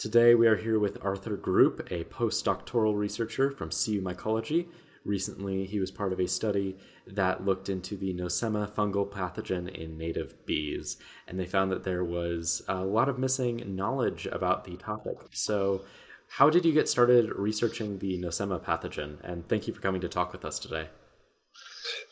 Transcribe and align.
Today 0.00 0.34
we 0.34 0.46
are 0.46 0.56
here 0.56 0.78
with 0.78 0.96
Arthur 1.04 1.36
Grupe, 1.36 1.86
a 1.92 2.04
postdoctoral 2.04 2.96
researcher 2.96 3.50
from 3.50 3.68
CU 3.68 4.00
Mycology. 4.00 4.68
Recently, 5.04 5.66
he 5.66 5.78
was 5.78 5.90
part 5.90 6.14
of 6.14 6.18
a 6.18 6.26
study 6.26 6.78
that 7.06 7.44
looked 7.44 7.68
into 7.68 7.98
the 7.98 8.14
Nosema 8.14 8.66
fungal 8.66 9.06
pathogen 9.06 9.68
in 9.68 9.98
native 9.98 10.46
bees, 10.46 10.96
and 11.28 11.38
they 11.38 11.44
found 11.44 11.70
that 11.70 11.84
there 11.84 12.02
was 12.02 12.62
a 12.66 12.82
lot 12.82 13.10
of 13.10 13.18
missing 13.18 13.76
knowledge 13.76 14.26
about 14.32 14.64
the 14.64 14.78
topic. 14.78 15.18
So, 15.34 15.82
how 16.28 16.48
did 16.48 16.64
you 16.64 16.72
get 16.72 16.88
started 16.88 17.30
researching 17.36 17.98
the 17.98 18.18
Nosema 18.18 18.58
pathogen? 18.58 19.20
And 19.22 19.46
thank 19.50 19.68
you 19.68 19.74
for 19.74 19.82
coming 19.82 20.00
to 20.00 20.08
talk 20.08 20.32
with 20.32 20.46
us 20.46 20.58
today. 20.58 20.88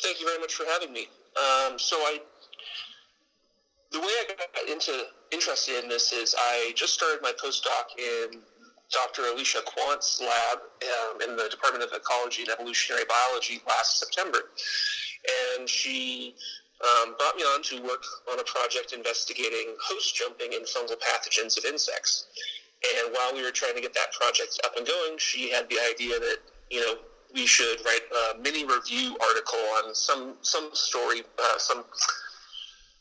Thank 0.03 0.21
you 0.21 0.27
very 0.27 0.39
much 0.39 0.55
for 0.55 0.67
having 0.67 0.93
me. 0.93 1.07
Um, 1.39 1.79
so, 1.79 1.97
I 1.97 2.21
the 3.93 4.01
way 4.01 4.07
I 4.07 4.25
got 4.29 4.69
into 4.69 4.93
interested 5.33 5.83
in 5.83 5.89
this 5.89 6.13
is 6.13 6.35
I 6.39 6.73
just 6.75 6.95
started 6.95 7.21
my 7.23 7.33
postdoc 7.33 7.97
in 7.99 8.41
Dr. 8.91 9.23
Alisha 9.23 9.65
Quandt's 9.65 10.21
lab 10.21 10.59
um, 10.59 11.21
in 11.21 11.37
the 11.37 11.49
Department 11.51 11.85
of 11.85 11.91
Ecology 11.93 12.43
and 12.43 12.51
Evolutionary 12.51 13.05
Biology 13.09 13.61
last 13.67 14.01
September. 14.01 14.39
And 15.59 15.69
she 15.69 16.35
um, 16.81 17.15
brought 17.19 17.37
me 17.37 17.43
on 17.43 17.63
to 17.65 17.83
work 17.83 18.05
on 18.31 18.41
a 18.41 18.45
project 18.45 18.93
investigating 18.93 19.77
host 19.83 20.15
jumping 20.15 20.55
and 20.55 20.65
fungal 20.65 20.97
pathogens 20.97 21.59
of 21.59 21.65
insects. 21.65 22.27
And 22.97 23.13
while 23.13 23.35
we 23.35 23.43
were 23.43 23.51
trying 23.51 23.75
to 23.75 23.81
get 23.81 23.93
that 23.95 24.13
project 24.13 24.61
up 24.65 24.77
and 24.77 24.87
going, 24.87 25.19
she 25.19 25.51
had 25.51 25.69
the 25.69 25.79
idea 25.91 26.19
that, 26.19 26.39
you 26.71 26.81
know, 26.81 26.95
we 27.35 27.45
should 27.47 27.85
write 27.85 28.07
a 28.33 28.39
mini 28.39 28.65
review 28.65 29.17
article 29.21 29.59
on 29.85 29.95
some, 29.95 30.35
some 30.41 30.71
story, 30.73 31.23
uh, 31.39 31.59
some 31.59 31.85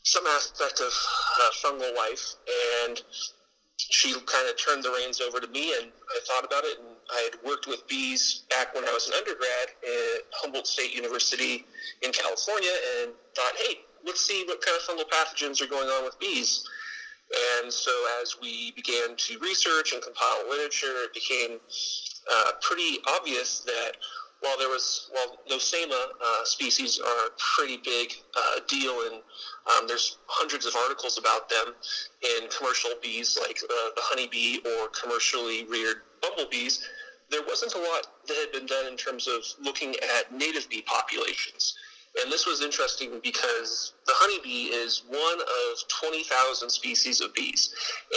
some 0.08 0.26
aspect 0.26 0.80
of 0.80 0.88
uh, 0.88 1.50
fungal 1.62 1.94
life, 1.94 2.34
and 2.86 3.02
she 3.76 4.12
kind 4.12 4.48
of 4.48 4.56
turned 4.56 4.82
the 4.82 4.90
reins 4.90 5.20
over 5.20 5.38
to 5.38 5.46
me, 5.48 5.74
and 5.80 5.92
I 6.10 6.18
thought 6.26 6.44
about 6.44 6.64
it, 6.64 6.78
and 6.78 6.96
I 7.10 7.28
had 7.30 7.42
worked 7.44 7.66
with 7.66 7.86
bees 7.88 8.44
back 8.50 8.74
when 8.74 8.84
I 8.84 8.92
was 8.92 9.08
an 9.08 9.14
undergrad 9.14 9.68
at 9.84 10.22
Humboldt 10.32 10.66
State 10.66 10.94
University 10.94 11.64
in 12.02 12.10
California, 12.12 12.72
and 13.00 13.12
thought, 13.36 13.52
hey, 13.56 13.80
let's 14.06 14.24
see 14.26 14.44
what 14.46 14.62
kind 14.62 14.76
of 14.76 14.82
fungal 14.82 15.08
pathogens 15.08 15.60
are 15.60 15.68
going 15.68 15.88
on 15.88 16.04
with 16.04 16.18
bees. 16.18 16.64
And 17.60 17.70
so, 17.70 17.90
as 18.22 18.36
we 18.40 18.72
began 18.72 19.14
to 19.14 19.38
research 19.40 19.92
and 19.92 20.02
compile 20.02 20.48
literature, 20.48 21.04
it 21.04 21.12
became 21.12 21.60
uh, 22.32 22.52
pretty 22.62 22.98
obvious 23.06 23.60
that 23.60 23.92
while 24.40 24.56
there 24.58 24.68
was, 24.68 25.10
while 25.12 25.38
Nosema 25.50 26.08
uh, 26.24 26.44
species 26.44 27.00
are 27.00 27.26
a 27.26 27.30
pretty 27.56 27.78
big 27.84 28.12
uh, 28.36 28.60
deal, 28.68 28.94
and 29.10 29.22
um, 29.76 29.86
there's 29.86 30.18
hundreds 30.26 30.66
of 30.66 30.74
articles 30.76 31.18
about 31.18 31.48
them 31.48 31.74
in 32.22 32.48
commercial 32.48 32.90
bees 33.02 33.38
like 33.40 33.58
uh, 33.62 33.90
the 33.94 34.02
honeybee 34.02 34.58
or 34.64 34.88
commercially 34.88 35.64
reared 35.64 36.02
bumblebees, 36.22 36.86
there 37.30 37.42
wasn't 37.46 37.74
a 37.74 37.78
lot 37.78 38.06
that 38.26 38.36
had 38.36 38.52
been 38.52 38.66
done 38.66 38.86
in 38.86 38.96
terms 38.96 39.26
of 39.28 39.44
looking 39.60 39.94
at 40.18 40.32
native 40.32 40.68
bee 40.70 40.82
populations. 40.82 41.76
And 42.22 42.32
this 42.32 42.46
was 42.46 42.62
interesting 42.62 43.20
because 43.22 43.92
the 44.06 44.14
honeybee 44.16 44.74
is 44.74 45.02
one 45.08 45.40
of 45.40 45.88
20,000 45.88 46.70
species 46.70 47.20
of 47.20 47.34
bees. 47.34 47.74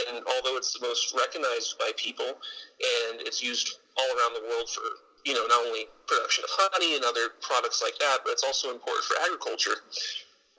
And 0.07 0.23
although 0.25 0.57
it's 0.57 0.73
the 0.73 0.88
most 0.88 1.13
recognized 1.13 1.77
by 1.77 1.91
people 1.97 2.25
and 2.25 3.19
it's 3.19 3.44
used 3.44 3.79
all 3.97 4.07
around 4.17 4.33
the 4.33 4.47
world 4.47 4.69
for 4.69 4.81
you 5.25 5.33
know, 5.33 5.45
not 5.47 5.66
only 5.66 5.85
production 6.07 6.44
of 6.44 6.49
honey 6.53 6.95
and 6.95 7.05
other 7.05 7.38
products 7.41 7.81
like 7.81 7.97
that, 7.99 8.19
but 8.23 8.31
it's 8.31 8.44
also 8.44 8.72
important 8.72 9.05
for 9.05 9.16
agriculture. 9.22 9.85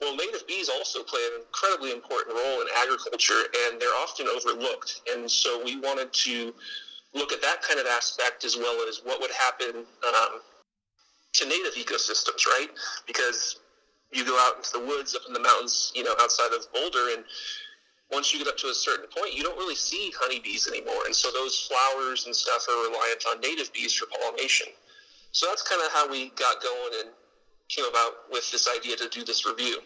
Well, 0.01 0.15
native 0.15 0.45
bees 0.47 0.69
also 0.69 1.03
play 1.03 1.21
an 1.33 1.41
incredibly 1.45 1.91
important 1.91 2.35
role 2.35 2.61
in 2.61 2.67
agriculture, 2.81 3.43
and 3.65 3.79
they're 3.79 3.95
often 4.01 4.27
overlooked. 4.27 5.01
And 5.11 5.29
so 5.29 5.63
we 5.63 5.79
wanted 5.79 6.11
to 6.13 6.53
look 7.13 7.31
at 7.31 7.41
that 7.41 7.61
kind 7.61 7.79
of 7.79 7.85
aspect 7.85 8.43
as 8.43 8.57
well 8.57 8.87
as 8.87 9.01
what 9.03 9.21
would 9.21 9.31
happen 9.31 9.85
um, 10.07 10.41
to 11.33 11.45
native 11.45 11.73
ecosystems, 11.75 12.45
right? 12.47 12.69
Because 13.07 13.59
you 14.11 14.25
go 14.25 14.37
out 14.39 14.57
into 14.57 14.71
the 14.73 14.85
woods, 14.85 15.15
up 15.15 15.21
in 15.27 15.33
the 15.33 15.39
mountains, 15.39 15.91
you 15.95 16.03
know, 16.03 16.13
outside 16.21 16.51
of 16.53 16.71
Boulder, 16.73 17.15
and 17.15 17.23
once 18.11 18.33
you 18.33 18.39
get 18.39 18.47
up 18.47 18.57
to 18.57 18.67
a 18.67 18.73
certain 18.73 19.07
point, 19.15 19.33
you 19.33 19.41
don't 19.41 19.57
really 19.57 19.75
see 19.75 20.13
honeybees 20.19 20.67
anymore. 20.67 21.05
And 21.05 21.15
so 21.15 21.31
those 21.31 21.67
flowers 21.67 22.25
and 22.25 22.35
stuff 22.35 22.65
are 22.69 22.87
reliant 22.87 23.25
on 23.29 23.41
native 23.41 23.73
bees 23.73 23.93
for 23.93 24.05
pollination. 24.05 24.67
So 25.31 25.47
that's 25.47 25.67
kind 25.67 25.81
of 25.83 25.91
how 25.91 26.09
we 26.09 26.29
got 26.37 26.61
going 26.61 26.93
and 27.01 27.09
came 27.69 27.85
about 27.85 28.13
with 28.31 28.51
this 28.51 28.67
idea 28.77 28.95
to 28.97 29.09
do 29.09 29.23
this 29.23 29.45
review. 29.45 29.79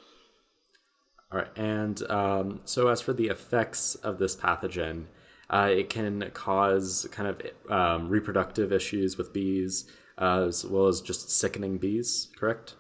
All 1.31 1.39
right. 1.39 1.57
And 1.57 2.01
um, 2.09 2.61
so, 2.65 2.88
as 2.88 3.01
for 3.01 3.13
the 3.13 3.27
effects 3.27 3.95
of 3.95 4.17
this 4.17 4.35
pathogen, 4.35 5.05
uh, 5.49 5.69
it 5.71 5.89
can 5.89 6.29
cause 6.33 7.07
kind 7.11 7.29
of 7.29 7.71
um, 7.71 8.09
reproductive 8.09 8.71
issues 8.71 9.17
with 9.17 9.33
bees, 9.33 9.85
uh, 10.17 10.45
as 10.47 10.65
well 10.65 10.88
as 10.88 11.01
just 11.01 11.29
sickening 11.29 11.77
bees, 11.77 12.29
correct? 12.38 12.75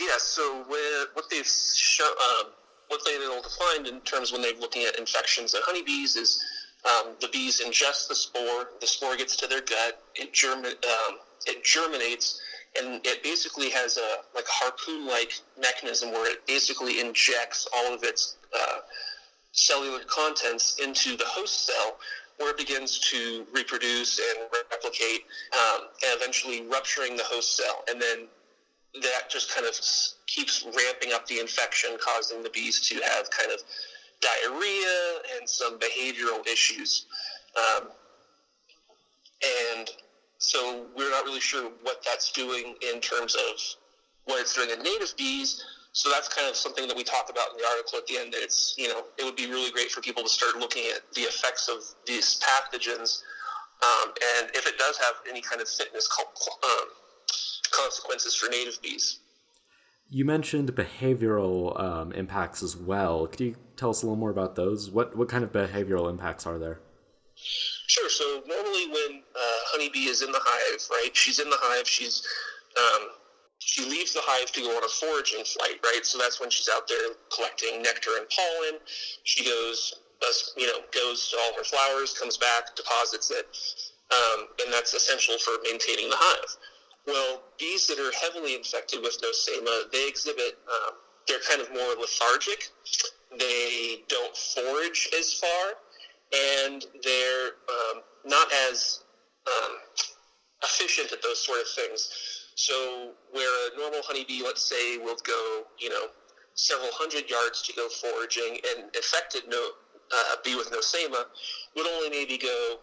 Yeah, 0.00 0.18
so 0.18 0.64
what 1.14 1.24
they've 1.30 1.46
shown, 1.46 2.08
um, 2.08 2.50
what 2.88 3.00
they've 3.06 3.18
been 3.18 3.30
able 3.30 3.42
to 3.42 3.48
find 3.48 3.86
in 3.86 4.00
terms 4.00 4.32
when 4.32 4.42
they're 4.42 4.58
looking 4.58 4.84
at 4.84 4.98
infections 4.98 5.54
in 5.54 5.60
honeybees 5.64 6.16
is 6.16 6.44
um, 6.84 7.14
the 7.20 7.28
bees 7.28 7.62
ingest 7.64 8.08
the 8.08 8.14
spore, 8.14 8.70
the 8.80 8.86
spore 8.86 9.16
gets 9.16 9.36
to 9.36 9.46
their 9.46 9.60
gut, 9.60 10.02
it, 10.16 10.32
germ- 10.32 10.64
um, 10.64 11.18
it 11.46 11.64
germinates, 11.64 12.40
and 12.78 13.04
it 13.06 13.22
basically 13.22 13.70
has 13.70 13.96
a 13.96 14.18
like 14.34 14.46
harpoon-like 14.48 15.40
mechanism 15.60 16.10
where 16.12 16.30
it 16.30 16.46
basically 16.46 17.00
injects 17.00 17.68
all 17.76 17.94
of 17.94 18.02
its 18.02 18.36
uh, 18.54 18.78
cellular 19.52 20.00
contents 20.06 20.78
into 20.82 21.16
the 21.16 21.24
host 21.26 21.66
cell, 21.66 21.96
where 22.38 22.50
it 22.50 22.58
begins 22.58 22.98
to 22.98 23.46
reproduce 23.52 24.18
and 24.18 24.48
replicate, 24.70 25.24
um, 25.52 25.82
and 26.04 26.20
eventually 26.20 26.62
rupturing 26.62 27.16
the 27.16 27.24
host 27.24 27.56
cell, 27.56 27.84
and 27.88 28.00
then 28.00 28.26
that 29.02 29.28
just 29.28 29.54
kind 29.54 29.66
of 29.66 29.74
keeps 30.26 30.66
ramping 30.76 31.12
up 31.12 31.26
the 31.26 31.38
infection, 31.38 31.90
causing 32.00 32.42
the 32.42 32.50
bees 32.50 32.80
to 32.80 32.96
have 32.96 33.30
kind 33.30 33.50
of 33.52 33.60
diarrhea 34.20 35.18
and 35.36 35.48
some 35.48 35.78
behavioral 35.78 36.46
issues. 36.46 37.06
Um, 37.56 37.88
and 39.76 39.90
so 40.38 40.86
we're 40.96 41.10
not 41.10 41.24
really 41.24 41.40
sure 41.40 41.70
what 41.82 42.02
that's 42.04 42.32
doing 42.32 42.74
in 42.92 43.00
terms 43.00 43.34
of 43.34 43.60
what 44.24 44.40
it's 44.40 44.54
doing 44.54 44.70
in 44.70 44.82
native 44.82 45.14
bees. 45.16 45.62
So 45.92 46.10
that's 46.10 46.28
kind 46.28 46.48
of 46.48 46.56
something 46.56 46.88
that 46.88 46.96
we 46.96 47.04
talk 47.04 47.30
about 47.30 47.52
in 47.52 47.58
the 47.58 47.64
article 47.64 47.98
at 47.98 48.06
the 48.06 48.18
end. 48.18 48.32
That 48.32 48.42
it's 48.42 48.74
you 48.76 48.88
know 48.88 49.04
it 49.16 49.24
would 49.24 49.36
be 49.36 49.46
really 49.46 49.70
great 49.70 49.90
for 49.90 50.00
people 50.00 50.22
to 50.22 50.28
start 50.28 50.56
looking 50.58 50.84
at 50.94 51.02
the 51.14 51.22
effects 51.22 51.68
of 51.68 51.84
these 52.04 52.40
pathogens, 52.40 53.22
um, 53.82 54.12
and 54.38 54.50
if 54.54 54.66
it 54.66 54.76
does 54.76 54.98
have 54.98 55.14
any 55.28 55.40
kind 55.40 55.60
of 55.60 55.68
fitness 55.68 56.08
um, 56.64 56.88
consequences 57.70 58.34
for 58.34 58.50
native 58.50 58.80
bees. 58.82 59.20
You 60.10 60.24
mentioned 60.24 60.74
behavioral 60.74 61.80
um, 61.80 62.12
impacts 62.12 62.62
as 62.62 62.76
well. 62.76 63.26
Could 63.26 63.40
you 63.40 63.56
tell 63.76 63.90
us 63.90 64.02
a 64.02 64.06
little 64.06 64.16
more 64.16 64.30
about 64.30 64.56
those? 64.56 64.90
What 64.90 65.16
what 65.16 65.28
kind 65.28 65.44
of 65.44 65.52
behavioral 65.52 66.10
impacts 66.10 66.44
are 66.44 66.58
there? 66.58 66.80
Sure. 67.36 68.08
So 68.08 68.42
normally, 68.46 68.86
when 68.88 69.22
uh, 69.34 69.53
honeybee 69.74 70.06
is 70.06 70.22
in 70.22 70.30
the 70.30 70.40
hive, 70.40 70.86
right? 70.90 71.10
She's 71.16 71.40
in 71.40 71.50
the 71.50 71.58
hive. 71.58 71.88
She's 71.88 72.22
um, 72.78 73.08
she 73.58 73.84
leaves 73.84 74.12
the 74.12 74.20
hive 74.22 74.52
to 74.52 74.60
go 74.60 74.76
on 74.76 74.84
a 74.84 74.88
foraging 74.88 75.44
flight, 75.44 75.80
right? 75.82 76.04
So 76.04 76.18
that's 76.18 76.40
when 76.40 76.50
she's 76.50 76.68
out 76.74 76.86
there 76.86 77.14
collecting 77.34 77.82
nectar 77.82 78.10
and 78.18 78.26
pollen. 78.28 78.78
She 79.24 79.44
goes, 79.44 79.94
you 80.56 80.66
know, 80.66 80.80
goes 80.92 81.28
to 81.30 81.36
all 81.42 81.56
her 81.56 81.64
flowers, 81.64 82.16
comes 82.18 82.36
back, 82.36 82.76
deposits 82.76 83.30
it, 83.30 83.46
um, 84.12 84.46
and 84.64 84.72
that's 84.72 84.92
essential 84.94 85.38
for 85.38 85.52
maintaining 85.64 86.10
the 86.10 86.16
hive. 86.18 86.56
Well, 87.06 87.42
bees 87.58 87.86
that 87.88 87.98
are 87.98 88.12
heavily 88.22 88.54
infected 88.54 89.00
with 89.02 89.20
nosema, 89.20 89.90
they 89.92 90.08
exhibit, 90.08 90.58
um, 90.68 90.94
they're 91.28 91.44
kind 91.48 91.60
of 91.60 91.72
more 91.72 91.94
lethargic. 92.00 92.70
They 93.38 94.04
don't 94.08 94.36
forage 94.36 95.08
as 95.18 95.34
far, 95.34 95.74
and 96.62 96.84
they're 97.02 97.46
um, 97.68 98.02
not 98.24 98.48
as 98.70 99.03
um, 99.46 99.72
efficient 100.62 101.12
at 101.12 101.22
those 101.22 101.44
sort 101.44 101.60
of 101.60 101.68
things. 101.68 102.08
So, 102.56 103.12
where 103.32 103.72
a 103.72 103.76
normal 103.76 104.00
honeybee, 104.04 104.42
let's 104.44 104.62
say, 104.62 104.98
will 104.98 105.16
go, 105.24 105.62
you 105.78 105.90
know, 105.90 106.06
several 106.54 106.90
hundred 106.92 107.28
yards 107.28 107.62
to 107.62 107.72
go 107.72 107.88
foraging, 107.88 108.58
and 108.70 108.94
infected 108.94 109.42
no, 109.48 109.70
uh, 110.12 110.36
bee 110.44 110.54
with 110.54 110.70
nosema 110.70 111.24
would 111.74 111.86
only 111.86 112.10
maybe 112.10 112.38
go 112.38 112.78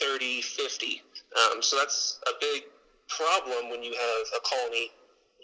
30, 0.00 0.42
50. 0.42 1.02
Um, 1.36 1.62
so 1.62 1.76
that's 1.76 2.20
a 2.26 2.32
big 2.40 2.64
problem 3.08 3.70
when 3.70 3.82
you 3.82 3.92
have 3.92 4.26
a 4.36 4.40
colony 4.40 4.90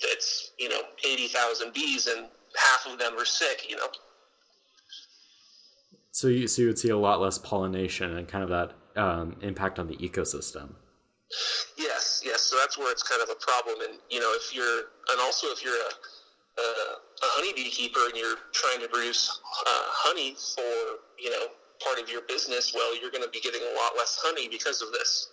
that's 0.03 0.53
you 0.59 0.69
know 0.69 0.81
eighty 1.07 1.29
thousand 1.29 1.73
bees 1.73 2.07
and 2.07 2.27
half 2.57 2.93
of 2.93 2.99
them 2.99 3.19
are 3.19 3.25
sick. 3.25 3.69
You 3.69 3.77
know. 3.77 3.87
So 6.11 6.29
you 6.29 6.47
so 6.47 6.63
you 6.63 6.69
would 6.69 6.79
see 6.79 6.91
a 6.91 6.97
lot 6.97 7.21
less 7.21 7.39
pollination 7.39 8.17
and 8.17 8.29
kind 8.29 8.45
of 8.45 8.51
that 8.51 8.73
um, 8.97 9.37
impact 9.43 9.79
on 9.79 9.89
the 9.89 9.97
ecosystem. 9.97 10.75
Yes, 11.77 12.23
yes. 12.25 12.43
So 12.43 12.57
that's 12.57 12.79
where 12.79 12.93
it's 12.93 13.03
kind 13.03 13.23
of 13.23 13.29
a 13.31 13.39
problem, 13.41 13.89
and 13.89 13.99
you 14.11 14.21
know, 14.21 14.33
if 14.35 14.55
you're, 14.55 14.79
and 15.11 15.21
also 15.21 15.49
if 15.49 15.65
you're 15.65 15.75
a, 15.75 16.61
a, 16.61 16.67
a 16.95 17.29
honeybee 17.35 17.71
keeper 17.71 18.01
and 18.07 18.17
you're 18.17 18.37
trying 18.53 18.81
to 18.81 18.89
produce 18.89 19.41
uh, 19.67 19.85
honey 19.87 20.35
for 20.35 21.01
you 21.19 21.31
know 21.31 21.47
part 21.85 21.99
of 21.99 22.09
your 22.09 22.23
business, 22.23 22.73
well, 22.75 22.99
you're 23.01 23.11
going 23.11 23.25
to 23.25 23.31
be 23.31 23.41
getting 23.41 23.63
a 23.63 23.75
lot 23.77 23.93
less 23.97 24.19
honey 24.23 24.49
because 24.49 24.83
of 24.83 24.93
this. 24.93 25.29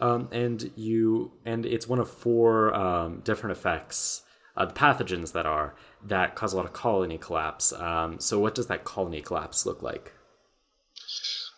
Um, 0.00 0.28
and 0.30 0.70
you 0.76 1.32
and 1.44 1.66
it's 1.66 1.88
one 1.88 1.98
of 1.98 2.10
four 2.10 2.74
um, 2.74 3.20
different 3.24 3.56
effects, 3.56 4.22
uh, 4.56 4.66
the 4.66 4.74
pathogens 4.74 5.32
that 5.32 5.46
are 5.46 5.74
that 6.04 6.34
cause 6.34 6.52
a 6.52 6.56
lot 6.56 6.66
of 6.66 6.72
colony 6.72 7.18
collapse. 7.18 7.72
Um, 7.72 8.20
so, 8.20 8.38
what 8.38 8.54
does 8.54 8.68
that 8.68 8.84
colony 8.84 9.20
collapse 9.20 9.66
look 9.66 9.82
like? 9.82 10.12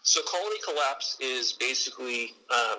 So, 0.03 0.21
colony 0.23 0.57
collapse 0.65 1.17
is 1.21 1.53
basically, 1.53 2.35
um, 2.51 2.79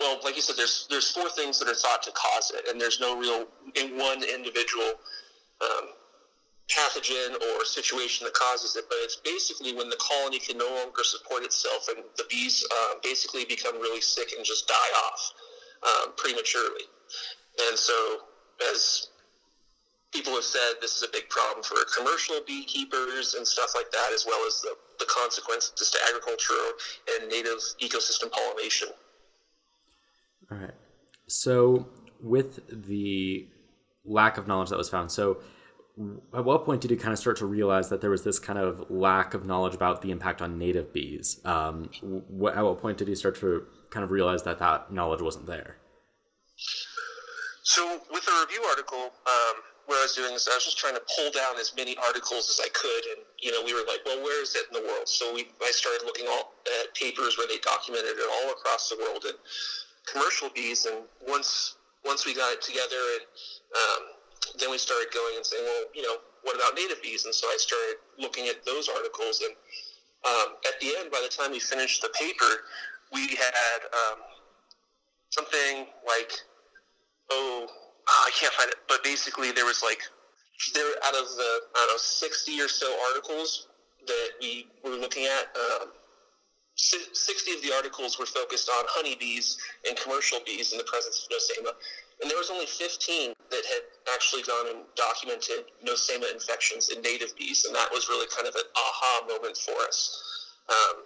well, 0.00 0.18
like 0.24 0.36
you 0.36 0.42
said, 0.42 0.56
there's 0.56 0.86
there's 0.90 1.10
four 1.10 1.28
things 1.30 1.58
that 1.58 1.68
are 1.68 1.74
thought 1.74 2.02
to 2.04 2.12
cause 2.12 2.52
it, 2.54 2.68
and 2.68 2.80
there's 2.80 3.00
no 3.00 3.18
real 3.18 3.46
in 3.76 3.96
one 3.96 4.22
individual 4.22 4.94
um, 5.62 5.88
pathogen 6.68 7.34
or 7.34 7.64
situation 7.64 8.24
that 8.24 8.34
causes 8.34 8.76
it, 8.76 8.84
but 8.88 8.98
it's 9.00 9.16
basically 9.16 9.74
when 9.74 9.88
the 9.88 9.96
colony 9.96 10.38
can 10.38 10.58
no 10.58 10.68
longer 10.68 11.02
support 11.02 11.42
itself 11.42 11.88
and 11.88 12.04
the 12.16 12.24
bees 12.28 12.66
uh, 12.70 12.94
basically 13.02 13.44
become 13.44 13.76
really 13.76 14.00
sick 14.00 14.32
and 14.36 14.44
just 14.44 14.68
die 14.68 14.92
off 15.06 15.32
um, 15.82 16.12
prematurely. 16.16 16.84
And 17.68 17.78
so, 17.78 18.20
as 18.72 19.08
people 20.12 20.34
have 20.34 20.44
said, 20.44 20.74
this 20.80 20.96
is 20.96 21.02
a 21.02 21.08
big 21.12 21.28
problem 21.28 21.62
for 21.62 21.76
commercial 21.96 22.40
beekeepers 22.46 23.34
and 23.34 23.46
stuff 23.46 23.72
like 23.74 23.90
that, 23.90 24.10
as 24.14 24.24
well 24.26 24.46
as 24.46 24.60
the, 24.62 24.74
the 24.98 25.06
consequences 25.06 25.90
to 25.90 25.98
agriculture 26.08 26.54
and 27.14 27.28
native 27.28 27.58
ecosystem 27.80 28.30
pollination. 28.30 28.88
All 30.50 30.58
right. 30.58 30.74
So, 31.26 31.88
with 32.22 32.60
the 32.88 33.48
lack 34.04 34.38
of 34.38 34.48
knowledge 34.48 34.70
that 34.70 34.78
was 34.78 34.88
found, 34.88 35.12
so 35.12 35.38
at 36.34 36.44
what 36.44 36.64
point 36.64 36.80
did 36.80 36.90
you 36.90 36.96
kind 36.96 37.12
of 37.12 37.18
start 37.18 37.36
to 37.38 37.46
realize 37.46 37.88
that 37.88 38.00
there 38.00 38.10
was 38.10 38.22
this 38.22 38.38
kind 38.38 38.58
of 38.58 38.90
lack 38.90 39.34
of 39.34 39.44
knowledge 39.44 39.74
about 39.74 40.00
the 40.00 40.10
impact 40.10 40.40
on 40.40 40.58
native 40.58 40.92
bees? 40.92 41.40
Um, 41.44 41.90
at 42.54 42.62
what 42.64 42.78
point 42.78 42.98
did 42.98 43.08
you 43.08 43.14
start 43.14 43.36
to 43.40 43.66
kind 43.90 44.04
of 44.04 44.10
realize 44.10 44.42
that 44.44 44.58
that 44.60 44.92
knowledge 44.92 45.20
wasn't 45.20 45.46
there? 45.46 45.76
So, 47.62 48.00
with 48.10 48.24
the 48.24 48.32
review 48.46 48.64
article, 48.64 49.12
um, 49.26 49.62
what 49.88 49.96
I 49.96 50.04
was 50.04 50.12
doing 50.12 50.36
is 50.36 50.44
I 50.44 50.52
was 50.52 50.68
just 50.68 50.76
trying 50.76 50.94
to 50.94 51.04
pull 51.16 51.32
down 51.32 51.56
as 51.56 51.72
many 51.72 51.96
articles 51.96 52.52
as 52.52 52.60
I 52.60 52.68
could, 52.76 53.04
and 53.16 53.24
you 53.40 53.50
know, 53.56 53.64
we 53.64 53.72
were 53.72 53.88
like, 53.88 54.04
well, 54.04 54.20
where 54.20 54.42
is 54.44 54.52
it 54.52 54.68
in 54.68 54.76
the 54.76 54.84
world? 54.84 55.08
So 55.08 55.32
we, 55.32 55.48
I 55.64 55.72
started 55.72 56.04
looking 56.04 56.28
all, 56.28 56.52
at 56.84 56.92
papers 56.92 57.40
where 57.40 57.48
they 57.48 57.56
documented 57.64 58.20
it 58.20 58.28
all 58.28 58.52
across 58.52 58.92
the 58.92 59.00
world 59.00 59.24
and 59.24 59.40
commercial 60.04 60.52
bees, 60.52 60.84
and 60.84 61.08
once 61.26 61.80
once 62.04 62.26
we 62.26 62.34
got 62.36 62.52
it 62.52 62.62
together 62.62 63.00
and 63.16 63.24
um, 63.74 64.02
then 64.60 64.70
we 64.70 64.78
started 64.78 65.08
going 65.12 65.36
and 65.36 65.44
saying, 65.44 65.64
well, 65.64 65.84
you 65.94 66.02
know, 66.02 66.16
what 66.42 66.56
about 66.56 66.74
native 66.74 67.02
bees? 67.02 67.24
And 67.24 67.34
so 67.34 67.46
I 67.48 67.56
started 67.58 67.96
looking 68.18 68.48
at 68.48 68.64
those 68.64 68.88
articles. 68.88 69.42
And 69.44 69.54
um, 70.24 70.56
at 70.66 70.80
the 70.80 70.94
end, 70.98 71.10
by 71.10 71.20
the 71.22 71.28
time 71.28 71.52
we 71.52 71.60
finished 71.60 72.02
the 72.02 72.08
paper, 72.10 72.64
we 73.12 73.36
had 73.36 73.80
um, 73.92 74.18
something 75.30 75.86
like, 76.06 76.32
oh, 77.30 77.66
oh, 78.08 78.24
I 78.26 78.30
can't 78.32 78.52
find 78.54 78.70
it, 78.70 78.78
but 78.88 79.04
basically 79.04 79.52
there 79.52 79.66
was 79.66 79.82
like, 79.82 80.00
there 80.74 80.90
out 81.04 81.14
of 81.14 81.28
the, 81.36 81.50
I 81.76 81.86
don't 81.86 81.94
know, 81.94 81.96
60 81.98 82.60
or 82.60 82.68
so 82.68 82.88
articles 83.08 83.68
that 84.06 84.30
we 84.40 84.66
were 84.82 84.96
looking 84.96 85.26
at, 85.26 85.54
um, 85.56 85.88
60 86.78 87.52
of 87.54 87.62
the 87.62 87.72
articles 87.74 88.18
were 88.18 88.26
focused 88.26 88.70
on 88.70 88.84
honeybees 88.88 89.58
and 89.88 89.98
commercial 89.98 90.38
bees 90.46 90.72
in 90.72 90.78
the 90.78 90.84
presence 90.84 91.26
of 91.26 91.36
Nosema, 91.36 91.72
and 92.22 92.30
there 92.30 92.38
was 92.38 92.50
only 92.50 92.66
15 92.66 93.34
that 93.50 93.64
had 93.66 93.82
actually 94.14 94.42
gone 94.42 94.68
and 94.68 94.78
documented 94.94 95.66
Nosema 95.84 96.32
infections 96.32 96.90
in 96.90 97.02
native 97.02 97.36
bees, 97.36 97.64
and 97.64 97.74
that 97.74 97.90
was 97.90 98.08
really 98.08 98.26
kind 98.34 98.46
of 98.46 98.54
an 98.54 98.62
aha 98.76 99.26
moment 99.28 99.56
for 99.56 99.74
us. 99.86 100.46
Um, 100.68 101.02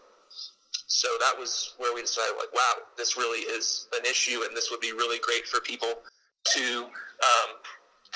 so 0.87 1.09
that 1.21 1.39
was 1.39 1.75
where 1.79 1.95
we 1.95 2.03
decided, 2.03 2.37
like, 2.39 2.53
wow, 2.53 2.85
this 2.99 3.17
really 3.17 3.41
is 3.41 3.89
an 3.95 4.05
issue, 4.05 4.43
and 4.47 4.55
this 4.55 4.71
would 4.71 4.81
be 4.81 4.93
really 4.93 5.19
great 5.19 5.47
for 5.47 5.61
people 5.61 6.03
to 6.45 6.85
um, 6.85 7.57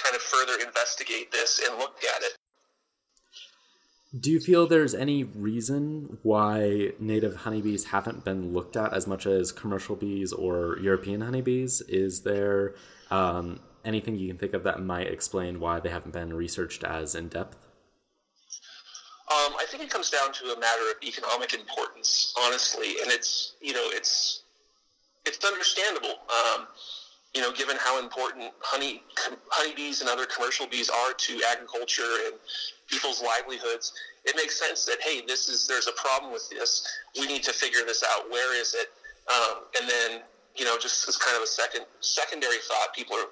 kind 0.03 0.15
of 0.15 0.23
further 0.23 0.55
investigate 0.65 1.33
this 1.33 1.61
and 1.67 1.79
look 1.79 1.99
at 2.17 2.23
it. 2.23 2.37
Do 4.19 4.31
you 4.31 4.41
feel 4.41 4.67
there's 4.67 4.95
any 4.95 5.25
reason 5.25 6.19
why 6.23 6.93
native 6.99 7.37
honeybees 7.37 7.87
haven't 7.87 8.25
been 8.25 8.55
looked 8.55 8.77
at 8.77 8.93
as 8.95 9.07
much 9.07 9.27
as 9.27 9.53
commercial 9.53 9.97
bees 9.97 10.33
or 10.33 10.79
European 10.79 11.21
honeybees? 11.21 11.83
Is 11.83 12.23
there 12.23 12.75
um, 13.11 13.61
anything 13.85 14.17
you 14.17 14.29
can 14.29 14.39
think 14.39 14.55
of 14.55 14.63
that 14.63 14.83
might 14.83 15.09
explain 15.09 15.61
why 15.61 15.81
they 15.81 15.91
haven't 15.91 16.13
been 16.13 16.33
researched 16.33 16.85
as 16.85 17.15
in 17.15 17.29
depth? 17.29 17.57
Um, 19.29 19.55
I 19.59 19.65
think 19.69 19.83
it 19.83 19.91
comes 19.91 20.09
down 20.09 20.33
to 20.35 20.53
a 20.53 20.61
matter 20.61 20.83
of 20.83 21.03
economic 21.07 21.53
importance, 21.53 22.33
honestly, 22.41 22.97
and 23.03 23.11
it's 23.11 23.55
you 23.61 23.73
know 23.73 23.85
it's 23.87 24.43
it's 25.25 25.45
understandable. 25.45 26.15
Um, 26.31 26.69
you 27.37 27.43
know, 27.43 27.53
given 27.53 27.77
how 27.79 28.01
important 28.01 28.51
honey 28.61 29.03
honeybees 29.51 30.01
and 30.01 30.09
other 30.09 30.25
commercial 30.25 30.67
bees 30.67 30.89
are 30.89 31.13
to 31.13 31.39
agriculture 31.53 32.25
and 32.25 32.35
people's 32.89 33.23
livelihoods, 33.23 33.93
it 34.25 34.35
makes 34.37 34.59
sense 34.59 34.87
that 34.87 34.97
hey, 35.03 35.21
this 35.27 35.51
is 35.51 35.67
there's 35.69 35.87
a 35.87 35.93
problem 35.93 36.33
with 36.33 36.49
this. 36.49 36.83
We 37.21 37.27
need 37.27 37.43
to 37.43 37.53
figure 37.53 37.85
this 37.85 38.03
out. 38.15 38.31
Where 38.31 38.59
is 38.59 38.75
it? 38.75 38.89
Um, 39.29 39.65
and 39.79 39.91
then 39.91 40.23
you 40.57 40.65
know, 40.65 40.79
just 40.79 41.07
as 41.07 41.19
kind 41.19 41.37
of 41.37 41.43
a 41.43 41.47
second 41.47 41.85
secondary 42.01 42.57
thought, 42.67 42.95
people 42.95 43.17
are 43.17 43.29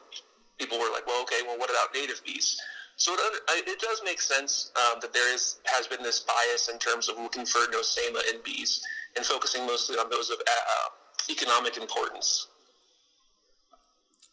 people 0.58 0.78
were 0.78 0.92
like, 0.92 1.06
well, 1.06 1.22
okay, 1.22 1.40
well, 1.46 1.58
what 1.58 1.70
about 1.70 1.94
native 1.94 2.20
bees? 2.26 2.60
So 2.96 3.14
it, 3.14 3.66
it 3.66 3.80
does 3.80 4.02
make 4.04 4.20
sense 4.20 4.70
um, 4.76 4.98
that 5.00 5.14
there 5.14 5.34
is 5.34 5.60
has 5.64 5.86
been 5.86 6.02
this 6.02 6.20
bias 6.20 6.68
in 6.68 6.78
terms 6.78 7.08
of 7.08 7.16
looking 7.16 7.46
for 7.46 7.60
nosema 7.72 8.20
in 8.32 8.40
bees 8.44 8.82
and 9.16 9.24
focusing 9.24 9.66
mostly 9.66 9.96
on 9.96 10.10
those 10.10 10.28
of 10.28 10.38
uh, 10.38 10.88
economic 11.30 11.78
importance. 11.78 12.48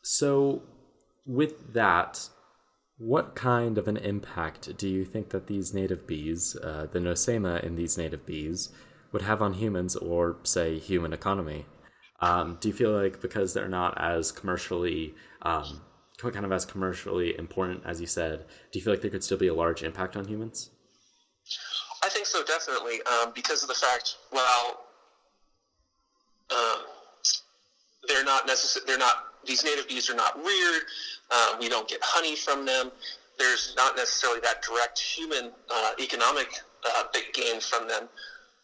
So, 0.02 0.64
with 1.26 1.74
that, 1.74 2.30
what 2.98 3.36
kind 3.36 3.78
of 3.78 3.88
an 3.88 3.98
impact 3.98 4.78
do 4.78 4.88
you 4.88 5.06
think 5.06 5.30
that 5.30 5.48
these 5.48 5.74
native 5.74 6.08
bees, 6.08 6.56
uh, 6.64 6.88
the 6.92 7.00
nosema 7.00 7.64
in 7.64 7.76
these 7.76 7.98
native 7.98 8.26
bees, 8.26 8.70
would 9.12 9.22
have 9.24 9.42
on 9.42 9.54
humans 9.54 9.96
or, 9.96 10.38
say, 10.44 10.80
human 10.80 11.14
economy? 11.14 11.66
Um, 12.20 12.58
do 12.62 12.68
you 12.68 12.74
feel 12.74 12.92
like 12.92 13.22
because 13.22 13.54
they're 13.54 13.68
not 13.68 14.00
as 14.00 14.32
commercially 14.32 15.16
um, 15.42 15.82
kind 16.30 16.46
of 16.46 16.52
as 16.52 16.66
commercially 16.66 17.36
important 17.38 17.82
as 17.84 18.00
you 18.00 18.06
said, 18.06 18.46
do 18.72 18.78
you 18.78 18.84
feel 18.84 18.94
like 18.94 19.02
there 19.02 19.10
could 19.10 19.24
still 19.24 19.40
be 19.40 19.48
a 19.48 19.54
large 19.54 19.82
impact 19.82 20.16
on 20.16 20.28
humans? 20.28 20.70
I 22.04 22.10
think 22.10 22.28
so, 22.28 22.44
definitely, 22.44 23.02
um, 23.04 23.32
because 23.34 23.64
of 23.64 23.70
the 23.70 23.76
fact, 23.76 24.18
well, 24.32 24.82
um, 26.52 26.82
they're 28.08 28.24
not 28.24 28.46
necessarily, 28.46 28.88
they're 28.88 29.00
not, 29.00 29.31
these 29.46 29.64
native 29.64 29.88
bees 29.88 30.10
are 30.10 30.16
not 30.16 30.38
reared, 30.38 30.84
uh, 31.32 31.56
we 31.60 31.70
don't 31.70 31.88
get 31.88 32.00
honey 32.04 32.36
from 32.36 32.66
them, 32.66 32.92
there's 33.38 33.74
not 33.76 33.96
necessarily 33.96 34.40
that 34.42 34.62
direct 34.62 35.00
human 35.00 35.52
uh, 35.74 35.92
economic 36.00 36.48
uh, 36.86 37.04
gain 37.34 37.60
from 37.60 37.88
them. 37.88 38.08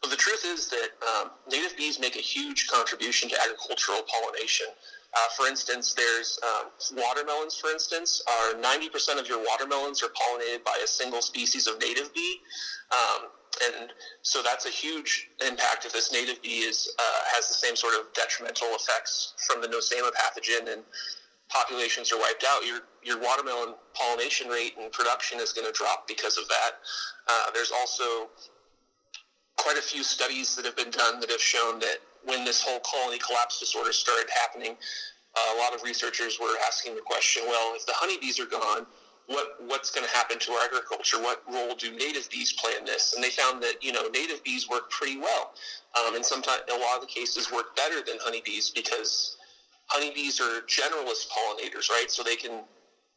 But 0.02 0.12
the 0.12 0.18
truth 0.18 0.46
is 0.46 0.70
that 0.70 0.90
um, 1.02 1.32
native 1.50 1.76
bees 1.76 2.00
make 2.00 2.16
a 2.16 2.22
huge 2.22 2.68
contribution 2.68 3.30
to 3.30 3.42
agricultural 3.42 4.02
pollination. 4.08 4.68
Uh, 5.16 5.20
for 5.36 5.48
instance, 5.48 5.94
there's 5.94 6.38
um, 6.44 6.68
watermelons, 6.96 7.56
for 7.56 7.72
instance, 7.72 8.22
are 8.28 8.54
90% 8.54 9.20
of 9.20 9.28
your 9.28 9.40
watermelons 9.40 10.04
are 10.04 10.10
pollinated 10.10 10.64
by 10.64 10.78
a 10.84 10.88
single 10.88 11.22
species 11.22 11.66
of 11.66 11.80
native 11.80 12.14
bee. 12.14 12.42
Um, 12.92 13.30
and 13.66 13.92
so 14.22 14.42
that's 14.42 14.66
a 14.66 14.70
huge 14.70 15.30
impact 15.46 15.86
if 15.86 15.94
this 15.94 16.12
native 16.12 16.42
bee 16.42 16.66
is, 16.66 16.94
uh, 17.00 17.20
has 17.34 17.48
the 17.48 17.54
same 17.54 17.76
sort 17.76 17.94
of 17.94 18.12
detrimental 18.14 18.68
effects 18.76 19.34
from 19.48 19.62
the 19.62 19.68
nosema 19.68 20.12
pathogen 20.12 20.72
and 20.72 20.84
populations 21.50 22.12
are 22.12 22.20
wiped 22.20 22.46
out, 22.48 22.66
your, 22.66 22.82
your 23.04 23.20
watermelon 23.22 23.76
pollination 23.94 24.48
rate 24.48 24.74
and 24.80 24.92
production 24.92 25.40
is 25.40 25.54
going 25.54 25.66
to 25.66 25.74
drop 25.74 26.08
because 26.08 26.38
of 26.38 26.48
that. 26.48 26.72
Uh, 27.28 27.52
there's 27.54 27.72
also 27.72 28.30
quite 29.58 29.78
a 29.78 29.82
few 29.82 30.04
studies 30.04 30.56
that 30.56 30.66
have 30.66 30.76
been 30.76 30.92
done 30.92 31.20
that 31.20 31.32
have 31.32 31.42
shown 31.42 31.80
that 31.80 31.98
when 32.26 32.44
this 32.44 32.62
whole 32.62 32.80
colony 32.82 33.18
collapse 33.18 33.60
disorder 33.60 33.94
started 33.94 34.30
happening, 34.42 34.76
uh, 35.36 35.56
a 35.56 35.58
lot 35.58 35.74
of 35.74 35.84
researchers 35.84 36.40
were 36.40 36.56
asking 36.68 36.96
the 36.96 37.02
question, 37.02 37.44
well, 37.48 37.74
if 37.76 37.86
the 37.86 37.94
honeybees 37.96 38.40
are 38.40 38.46
gone, 38.46 38.86
what 39.28 39.56
what's 39.68 39.92
going 39.92 40.08
to 40.08 40.14
happen 40.16 40.40
to 40.40 40.52
our 40.54 40.66
agriculture? 40.66 41.22
What 41.22 41.44
role 41.52 41.76
do 41.76 41.92
native 41.92 42.30
bees 42.30 42.54
play 42.54 42.74
in 42.80 42.86
this? 42.86 43.14
And 43.14 43.24
they 43.24 43.30
found 43.30 43.62
that 43.64 43.84
you 43.84 43.92
know 43.92 44.08
native 44.08 44.44
bees 44.44 44.68
work 44.70 44.90
pretty 44.90 45.20
well, 45.20 45.54
um, 46.00 46.16
and 46.16 46.26
sometimes 46.26 46.64
a 46.70 46.80
lot 46.80 46.96
of 46.96 47.02
the 47.02 47.08
cases 47.08 47.52
work 47.52 47.76
better 47.76 48.02
than 48.06 48.18
honeybees 48.22 48.72
because 48.72 49.38
honeybees 49.88 50.40
are 50.40 50.62
generalist 50.68 51.28
pollinators, 51.30 51.90
right? 51.90 52.08
So 52.10 52.24
they 52.24 52.36
can 52.36 52.64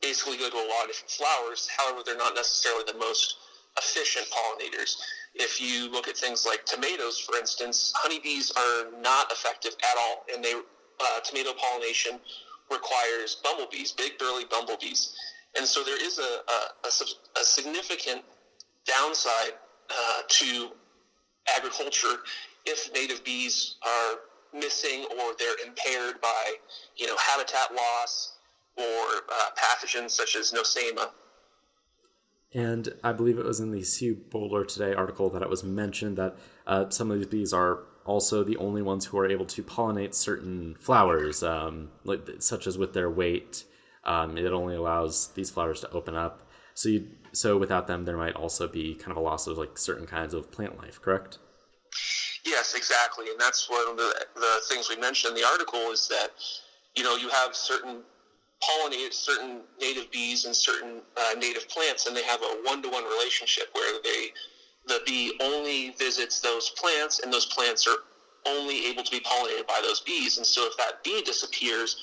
basically 0.03 0.37
go 0.37 0.51
to 0.51 0.57
a 0.57 0.69
lot 0.69 0.85
of 0.85 0.89
different 0.89 1.11
flowers. 1.11 1.69
However, 1.77 2.03
they're 2.05 2.17
not 2.17 2.35
necessarily 2.35 2.85
the 2.91 2.99
most 2.99 3.37
efficient 3.79 4.27
pollinators. 4.31 4.97
If 5.35 5.61
you 5.61 5.91
look 5.91 6.09
at 6.09 6.17
things 6.17 6.45
like 6.45 6.65
tomatoes, 6.65 7.19
for 7.21 7.37
instance, 7.39 7.93
honeybees 7.97 8.53
are 8.57 9.01
not 9.01 9.31
effective 9.31 9.77
at 9.79 9.99
all, 9.99 10.25
and 10.35 10.45
they 10.45 10.55
uh, 10.55 11.21
tomato 11.21 11.53
pollination 11.55 12.19
requires 12.71 13.37
bumblebees, 13.43 13.93
big 13.93 14.19
burly 14.19 14.45
bumblebees, 14.45 15.15
and 15.57 15.67
so 15.67 15.83
there 15.83 16.03
is 16.03 16.19
a, 16.19 16.23
a, 16.23 16.59
a, 16.85 17.41
a 17.41 17.45
significant 17.45 18.23
downside 18.87 19.53
uh, 19.91 20.23
to 20.29 20.71
agriculture 21.57 22.21
if 22.67 22.93
native 22.93 23.25
bees 23.25 23.77
are 23.83 24.19
missing 24.59 25.07
or 25.19 25.35
they're 25.39 25.67
impaired 25.67 26.21
by, 26.21 26.55
you 26.97 27.07
know, 27.07 27.17
habitat 27.17 27.75
loss 27.75 28.37
or 28.77 28.85
uh, 28.85 29.51
pathogens 29.57 30.11
such 30.11 30.37
as 30.37 30.53
nosema. 30.53 31.11
And 32.53 32.95
I 33.05 33.13
believe 33.13 33.39
it 33.39 33.45
was 33.45 33.61
in 33.61 33.71
the 33.71 33.85
CU 33.85 34.17
Boulder 34.31 34.65
Today 34.65 34.93
article 34.93 35.31
that 35.31 35.43
it 35.43 35.49
was 35.49 35.63
mentioned 35.63 36.17
that 36.19 36.37
uh, 36.67 36.91
some 36.91 37.11
of 37.11 37.19
these 37.19 37.29
bees 37.29 37.53
are 37.53 37.85
also 38.05 38.43
the 38.43 38.57
only 38.57 38.83
ones 38.83 39.07
who 39.07 39.19
are 39.19 39.27
able 39.27 39.45
to 39.47 39.63
pollinate 39.63 40.15
certain 40.15 40.75
flowers, 40.81 41.43
um, 41.45 41.91
like 42.05 42.29
such 42.41 42.67
as 42.67 42.77
with 42.77 42.93
their 42.93 43.09
weight. 43.09 43.65
Um, 44.05 44.39
it 44.39 44.53
only 44.53 44.77
allows 44.77 45.29
these 45.35 45.51
flowers 45.51 45.81
to 45.81 45.91
open 45.91 46.17
up. 46.17 46.49
So 46.75 46.89
you, 46.89 47.09
so 47.33 47.57
without 47.59 47.87
them, 47.87 48.05
there 48.05 48.17
might 48.17 48.35
also 48.35 48.67
be 48.67 48.95
kind 48.95 49.11
of 49.11 49.17
a 49.17 49.21
loss 49.21 49.47
of 49.47 49.59
like 49.59 49.77
certain 49.77 50.07
kinds 50.07 50.35
of 50.35 50.51
plant 50.51 50.79
life. 50.79 51.01
Correct? 51.01 51.39
Yes, 52.45 52.75
exactly, 52.75 53.27
and 53.29 53.39
that's 53.39 53.69
one 53.69 53.87
of 53.91 53.97
the, 53.97 54.15
the 54.35 54.61
things 54.69 54.89
we 54.89 54.97
mentioned 54.97 55.37
in 55.37 55.43
the 55.43 55.47
article 55.47 55.91
is 55.91 56.09
that 56.09 56.31
you 56.97 57.05
know 57.05 57.17
you 57.17 57.29
have 57.29 57.55
certain 57.55 58.03
pollinate 58.63 59.13
certain 59.13 59.61
native 59.81 60.11
bees 60.11 60.45
and 60.45 60.55
certain 60.55 61.03
uh, 61.17 61.35
native 61.39 61.69
plants, 61.69 62.07
and 62.07 62.17
they 62.17 62.25
have 62.25 62.41
a 62.43 62.61
one-to-one 62.65 63.05
relationship 63.05 63.69
where 63.73 64.01
they 64.03 64.29
the 64.87 65.01
bee 65.07 65.39
only 65.43 65.91
visits 65.99 66.41
those 66.41 66.71
plants, 66.71 67.21
and 67.21 67.33
those 67.33 67.47
plants 67.47 67.87
are 67.87 67.99
only 68.47 68.87
able 68.87 69.03
to 69.03 69.11
be 69.11 69.21
pollinated 69.21 69.67
by 69.67 69.81
those 69.83 70.01
bees. 70.01 70.39
And 70.39 70.47
so, 70.47 70.67
if 70.67 70.77
that 70.79 71.05
bee 71.05 71.23
disappears, 71.23 71.97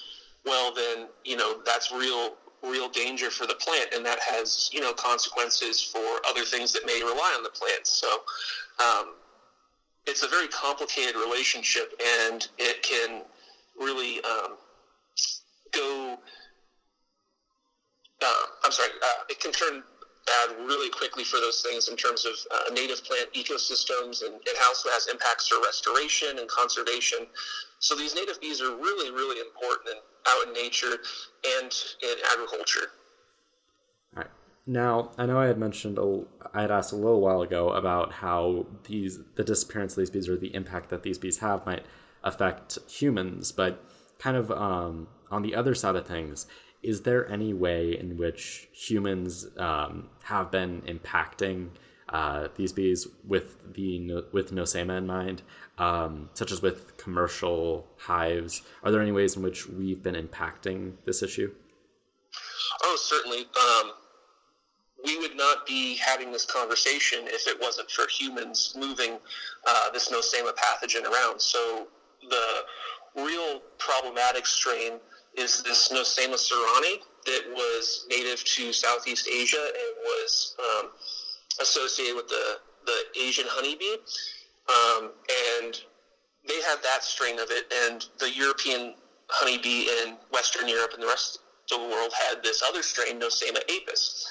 well, 0.48 0.74
then 0.74 1.08
you 1.24 1.38
know 1.38 1.62
that's 1.66 1.92
real 1.92 2.36
real 2.64 2.90
danger 2.90 3.30
for 3.30 3.46
the 3.46 3.56
plant, 3.56 3.94
and 3.94 4.06
that 4.06 4.20
has 4.20 4.70
you 4.74 4.82
know 4.82 4.94
consequences 4.94 5.82
for 5.82 6.22
other 6.28 6.44
things 6.44 6.74
that 6.74 6.86
may 6.86 7.02
rely 7.04 7.34
on 7.38 7.44
the 7.44 7.50
plant. 7.50 7.86
So. 7.86 8.08
Um, 8.80 9.14
it's 10.08 10.24
a 10.24 10.28
very 10.28 10.48
complicated 10.48 11.16
relationship, 11.16 11.92
and 12.24 12.48
it 12.58 12.82
can 12.82 13.24
really 13.78 14.24
um, 14.24 14.56
go. 15.72 16.18
Uh, 18.22 18.46
I'm 18.64 18.72
sorry. 18.72 18.90
Uh, 19.04 19.24
it 19.30 19.40
can 19.40 19.52
turn 19.52 19.84
bad 20.26 20.56
really 20.66 20.90
quickly 20.90 21.24
for 21.24 21.38
those 21.38 21.62
things 21.62 21.88
in 21.88 21.96
terms 21.96 22.26
of 22.26 22.34
uh, 22.52 22.74
native 22.74 23.04
plant 23.04 23.32
ecosystems, 23.34 24.26
and 24.26 24.36
it 24.46 24.58
also 24.66 24.90
has 24.90 25.08
impacts 25.08 25.48
for 25.48 25.62
restoration 25.62 26.40
and 26.40 26.48
conservation. 26.48 27.28
So 27.80 27.96
these 27.96 28.16
native 28.16 28.42
bees 28.42 28.62
are 28.62 28.76
really, 28.76 29.12
really 29.12 29.40
important 29.40 29.90
in, 29.96 30.02
out 30.30 30.48
in 30.48 30.54
nature 30.54 30.98
and 31.60 31.72
in 32.04 32.16
agriculture. 32.32 32.90
Now, 34.70 35.12
I 35.18 35.26
know 35.26 35.40
I 35.40 35.48
had 35.48 35.58
mentioned, 35.58 35.98
I 36.54 36.62
had 36.62 36.72
asked 36.72 36.92
a 36.92 36.98
little 36.98 37.22
while 37.22 37.42
ago 37.42 37.70
about 37.70 38.12
how 38.12 38.66
these 38.84 39.18
the 39.36 39.44
disappearance 39.44 39.94
of 39.94 40.00
these 40.00 40.10
bees 40.10 40.28
or 40.28 40.36
the 40.36 40.54
impact 40.54 40.90
that 40.90 41.04
these 41.04 41.18
bees 41.18 41.38
have 41.38 41.66
might 41.66 41.86
affect 42.22 42.78
humans, 42.90 43.54
but 43.54 43.82
kind 44.20 44.36
of 44.36 44.52
um, 44.52 45.08
on 45.32 45.42
the 45.42 45.56
other 45.56 45.74
side 45.74 45.96
of 45.96 46.06
things, 46.06 46.48
is 46.84 47.04
there 47.04 47.32
any 47.32 47.54
way 47.54 47.98
in 47.98 48.18
which 48.18 48.68
humans 48.74 49.48
um, 49.58 50.10
have 50.24 50.52
been 50.52 50.82
impacting 50.82 51.70
uh, 52.10 52.48
these 52.56 52.74
bees 52.74 53.08
with 53.26 53.74
the 53.74 54.24
with 54.32 54.52
nosema 54.52 54.98
in 54.98 55.08
mind, 55.08 55.42
um, 55.78 56.30
such 56.34 56.52
as 56.52 56.62
with 56.62 56.98
commercial 56.98 57.88
hives? 57.98 58.62
Are 58.84 58.92
there 58.92 59.02
any 59.02 59.12
ways 59.12 59.36
in 59.36 59.44
which 59.44 59.68
we've 59.68 60.02
been 60.02 60.16
impacting 60.16 60.94
this 61.06 61.22
issue? 61.22 61.54
Oh, 62.84 62.98
certainly. 63.00 63.40
Um, 63.40 63.92
we 65.06 65.18
would 65.20 65.38
not 65.38 65.66
be 65.66 65.96
having 65.96 66.32
this 66.32 66.46
conversation 66.46 67.20
if 67.26 67.48
it 67.48 67.58
wasn't 67.62 67.90
for 67.92 68.08
humans 68.10 68.74
moving 68.78 69.20
uh, 69.68 69.92
this 69.92 70.10
nosema 70.10 70.52
pathogen 70.56 71.04
around. 71.04 71.40
So 71.40 71.88
the 72.30 72.64
real 73.16 73.62
problematic 73.78 74.46
strain 74.46 74.94
is 75.36 75.62
this 75.64 75.90
Nosema 75.90 76.36
ceranae 76.36 77.00
that 77.26 77.44
was 77.54 78.06
native 78.10 78.44
to 78.44 78.74
Southeast 78.74 79.28
Asia 79.28 79.64
and 79.64 79.96
was 80.04 80.56
um, 80.60 80.90
associated 81.62 82.16
with 82.16 82.28
the, 82.28 82.58
the 82.86 83.20
Asian 83.22 83.46
honeybee. 83.48 83.98
Um, 84.68 85.12
and 85.60 85.74
they 86.48 86.62
had 86.62 86.78
that 86.84 87.04
strain 87.04 87.40
of 87.40 87.48
it, 87.50 87.72
and 87.86 88.06
the 88.20 88.32
European 88.32 88.96
honeybee 89.30 89.90
in 90.04 90.16
Western 90.32 90.68
Europe 90.68 90.92
and 90.94 91.04
the 91.04 91.08
rest 91.08 91.40
of 91.74 91.82
the 91.82 91.88
world 91.88 92.12
had 92.14 92.44
this 92.44 92.64
other 92.68 92.82
strain, 92.82 93.20
Nosema 93.20 93.60
apis. 93.70 94.26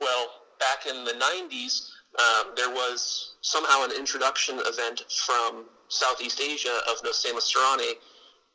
Well, 0.00 0.26
back 0.58 0.86
in 0.86 1.04
the 1.04 1.12
90s, 1.12 1.90
um, 2.18 2.52
there 2.56 2.70
was 2.70 3.34
somehow 3.42 3.84
an 3.84 3.92
introduction 3.92 4.60
event 4.64 5.02
from 5.26 5.66
Southeast 5.88 6.40
Asia 6.40 6.80
of 6.90 7.02
Nosema 7.02 7.40
ceranae 7.40 7.94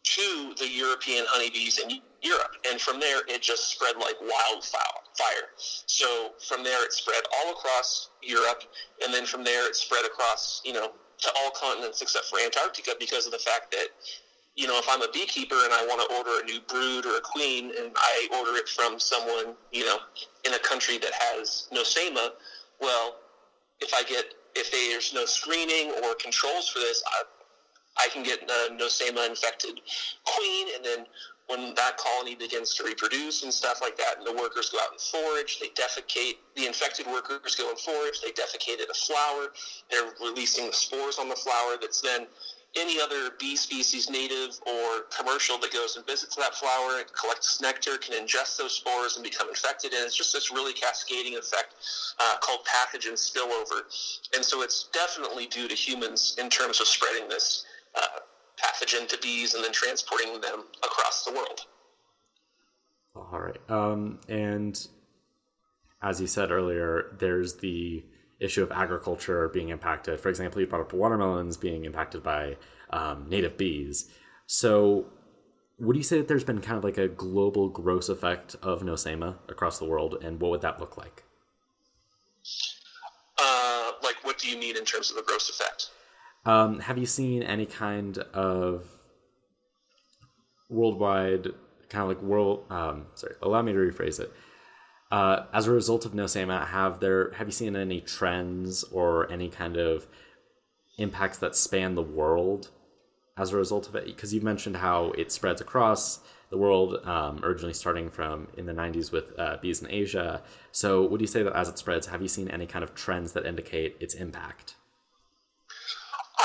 to 0.04 0.54
the 0.58 0.70
European 0.70 1.26
honeybees 1.28 1.80
in 1.80 2.02
Europe. 2.22 2.56
And 2.70 2.80
from 2.80 3.00
there, 3.00 3.22
it 3.28 3.42
just 3.42 3.70
spread 3.70 3.96
like 3.98 4.16
wildfire. 4.22 5.52
So 5.86 6.32
from 6.48 6.64
there, 6.64 6.84
it 6.86 6.94
spread 6.94 7.24
all 7.38 7.52
across 7.52 8.10
Europe. 8.22 8.64
And 9.04 9.14
then 9.14 9.26
from 9.26 9.44
there, 9.44 9.68
it 9.68 9.76
spread 9.76 10.06
across, 10.06 10.62
you 10.64 10.74
know, 10.74 10.92
to 11.20 11.30
all 11.40 11.52
continents 11.52 12.02
except 12.02 12.26
for 12.26 12.40
Antarctica 12.40 12.92
because 12.98 13.26
of 13.26 13.34
the 13.34 13.40
fact 13.40 13.72
that 13.72 13.90
you 14.60 14.68
know, 14.68 14.78
if 14.78 14.88
I'm 14.90 15.02
a 15.02 15.08
beekeeper 15.14 15.56
and 15.56 15.74
I 15.74 15.86
want 15.86 16.02
to 16.02 16.16
order 16.18 16.44
a 16.44 16.46
new 16.46 16.60
brood 16.68 17.06
or 17.06 17.18
a 17.18 17.22
queen 17.22 17.72
and 17.80 17.92
I 17.96 18.28
order 18.38 18.58
it 18.58 18.68
from 18.68 19.00
someone, 19.00 19.56
you 19.72 19.86
know, 19.86 19.98
in 20.46 20.54
a 20.54 20.60
country 20.60 20.98
that 20.98 21.12
has 21.14 21.70
nosema, 21.74 22.32
well, 22.82 23.16
if 23.80 23.94
I 23.94 24.04
get, 24.04 24.26
if 24.56 24.70
there's 24.70 25.14
no 25.14 25.26
screening 25.26 25.94
or 26.04 26.14
controls 26.16 26.68
for 26.68 26.80
this, 26.80 27.02
I, 27.08 27.24
I 28.00 28.08
can 28.12 28.24
get 28.24 28.42
a 28.44 28.74
nosema 28.74 29.28
infected 29.30 29.82
queen 30.26 30.68
and 30.76 30.84
then 30.84 31.06
when 31.50 31.74
that 31.74 31.98
colony 31.98 32.36
begins 32.36 32.76
to 32.76 32.84
reproduce 32.84 33.42
and 33.42 33.52
stuff 33.52 33.82
like 33.82 33.98
that, 33.98 34.20
and 34.20 34.28
the 34.28 34.40
workers 34.40 34.70
go 34.70 34.78
out 34.78 34.92
and 34.92 35.02
forage, 35.02 35.60
they 35.60 35.70
defecate, 35.70 36.36
the 36.56 36.68
infected 36.68 37.08
workers 37.08 37.56
go 37.56 37.70
and 37.70 37.80
forage, 37.80 38.22
they 38.22 38.30
defecated 38.30 38.88
a 38.90 38.94
flower, 38.94 39.48
they're 39.90 40.12
releasing 40.22 40.68
the 40.68 40.74
spores 40.74 41.18
on 41.18 41.28
the 41.28 41.36
flower 41.36 41.76
that's 41.82 42.02
then 42.02 42.28
any 42.78 43.02
other 43.02 43.32
bee 43.40 43.56
species, 43.56 44.12
native 44.12 44.60
or 44.68 45.06
commercial, 45.18 45.58
that 45.58 45.74
goes 45.74 45.96
and 45.96 46.06
visits 46.06 46.36
that 46.36 46.54
flower 46.54 47.00
and 47.00 47.12
collects 47.14 47.60
nectar 47.62 47.98
can 47.98 48.14
ingest 48.14 48.58
those 48.58 48.74
spores 48.74 49.16
and 49.16 49.24
become 49.24 49.50
infected. 49.50 49.92
And 49.92 50.06
it's 50.06 50.16
just 50.16 50.34
this 50.34 50.52
really 50.52 50.74
cascading 50.74 51.36
effect 51.36 51.74
uh, 52.20 52.38
called 52.42 52.60
pathogen 52.66 53.14
spillover. 53.14 53.90
And 54.36 54.46
so 54.46 54.62
it's 54.62 54.88
definitely 54.94 55.48
due 55.48 55.68
to 55.68 55.74
humans 55.74 56.36
in 56.38 56.48
terms 56.48 56.80
of 56.80 56.86
spreading 56.86 57.28
this 57.28 57.66
uh, 57.96 58.20
pathogen 58.58 59.08
to 59.08 59.18
bees 59.20 59.54
and 59.54 59.64
then 59.64 59.72
transporting 59.72 60.40
them 60.42 60.64
across 60.84 61.24
the 61.26 61.32
world. 61.32 61.66
All 63.16 63.40
right. 63.40 63.60
Um, 63.70 64.20
and 64.28 64.88
as 66.02 66.22
you 66.22 66.28
said 66.28 66.52
earlier, 66.52 67.16
there's 67.20 67.56
the 67.56 68.06
issue 68.40 68.64
of 68.64 68.72
agriculture 68.72 69.50
being 69.50 69.70
impacted. 69.70 70.20
For 70.20 70.30
example, 70.30 70.62
you 70.62 70.68
brought 70.68 70.82
up 70.82 70.94
watermelons 70.94 71.58
being 71.58 71.86
impacted 71.86 72.24
by 72.24 72.58
um, 72.90 73.28
native 73.30 73.58
bees. 73.58 74.10
So, 74.48 75.08
would 75.78 75.96
you 75.96 76.04
say 76.04 76.18
that 76.18 76.28
there's 76.28 76.44
been 76.44 76.62
kind 76.62 76.78
of 76.78 76.84
like 76.84 76.98
a 76.98 77.08
global 77.08 77.70
gross 77.70 78.10
effect 78.10 78.56
of 78.62 78.82
nosema 78.82 79.36
across 79.48 79.80
the 79.80 79.86
world, 79.86 80.18
and 80.24 80.40
what 80.40 80.52
would 80.52 80.62
that 80.62 80.80
look 80.80 80.98
like? 80.98 81.24
Uh, 83.38 83.92
like, 84.04 84.16
what 84.24 84.38
do 84.38 84.50
you 84.50 84.58
mean 84.58 84.76
in 84.76 84.86
terms 84.86 85.10
of 85.10 85.18
the 85.18 85.24
gross 85.24 85.50
effect? 85.50 85.92
Um, 86.46 86.80
have 86.80 86.98
you 86.98 87.06
seen 87.06 87.44
any 87.44 87.66
kind 87.66 88.18
of 88.18 88.86
worldwide, 90.70 91.50
kind 91.90 92.04
of 92.04 92.08
like 92.08 92.22
world? 92.22 92.66
Um, 92.70 93.08
sorry, 93.16 93.36
allow 93.42 93.62
me 93.62 93.74
to 93.74 93.78
rephrase 93.78 94.20
it 94.20 94.32
uh, 95.12 95.46
as 95.54 95.68
a 95.68 95.72
result 95.72 96.06
of 96.06 96.14
No 96.14 96.26
Nosema, 96.26 96.68
have 96.68 97.00
there 97.00 97.32
have 97.34 97.48
you 97.48 97.52
seen 97.52 97.76
any 97.76 98.02
trends 98.02 98.84
or 98.86 99.32
any 99.32 99.50
kind 99.50 99.78
of 99.78 100.08
impacts 100.98 101.38
that 101.40 101.56
span 101.56 101.96
the 101.96 102.04
world 102.04 102.70
as 103.38 103.52
a 103.52 103.58
result 103.58 103.88
of 103.88 103.96
it? 103.96 104.06
Because 104.06 104.34
you 104.34 104.42
mentioned 104.42 104.78
how 104.78 105.12
it 105.18 105.32
spreads 105.32 105.62
across 105.62 106.20
the 106.52 106.58
world, 106.58 107.06
um, 107.06 107.40
originally 107.44 107.74
starting 107.74 108.10
from 108.10 108.48
in 108.58 108.66
the 108.66 108.74
90s 108.74 109.12
with 109.12 109.38
uh, 109.38 109.58
bees 109.62 109.82
in 109.82 109.90
Asia. 109.90 110.42
So, 110.72 111.06
would 111.06 111.22
you 111.22 111.28
say 111.28 111.44
that 111.44 111.56
as 111.56 111.70
it 111.70 111.78
spreads, 111.78 112.08
have 112.08 112.22
you 112.22 112.28
seen 112.28 112.48
any 112.48 112.66
kind 112.66 112.84
of 112.84 112.94
trends 112.96 113.34
that 113.34 113.46
indicate 113.46 113.98
its 114.00 114.14
impact? 114.14 114.76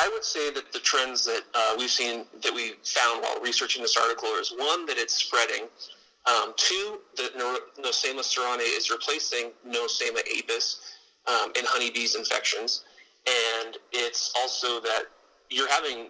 I 0.05 0.11
would 0.13 0.25
say 0.25 0.51
that 0.51 0.71
the 0.71 0.81
trends 0.81 1.25
that 1.25 1.43
uh, 1.55 1.75
we've 1.79 1.89
seen 1.89 2.27
that 2.43 2.53
we 2.53 2.75
found 2.85 3.23
while 3.23 3.41
researching 3.41 3.81
this 3.81 3.97
article 3.97 4.29
is 4.39 4.53
one 4.55 4.85
that 4.85 4.99
it's 4.99 5.15
spreading 5.15 5.63
um, 6.27 6.53
two, 6.57 7.01
that 7.17 7.35
Nosema 7.37 8.21
ceranae 8.21 8.77
is 8.77 8.91
replacing 8.91 9.53
Nosema 9.67 10.21
apis 10.21 10.81
um, 11.27 11.53
in 11.59 11.65
honeybees 11.65 12.17
infections. 12.17 12.85
And 13.27 13.79
it's 13.93 14.31
also 14.37 14.79
that 14.81 15.05
you're 15.49 15.71
having 15.71 16.09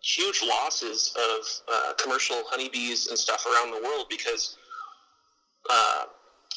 huge 0.00 0.42
losses 0.42 1.14
of 1.16 1.74
uh, 1.74 1.92
commercial 2.02 2.44
honeybees 2.46 3.08
and 3.08 3.18
stuff 3.18 3.44
around 3.44 3.72
the 3.72 3.86
world 3.86 4.06
because 4.08 4.56
uh, 5.70 6.04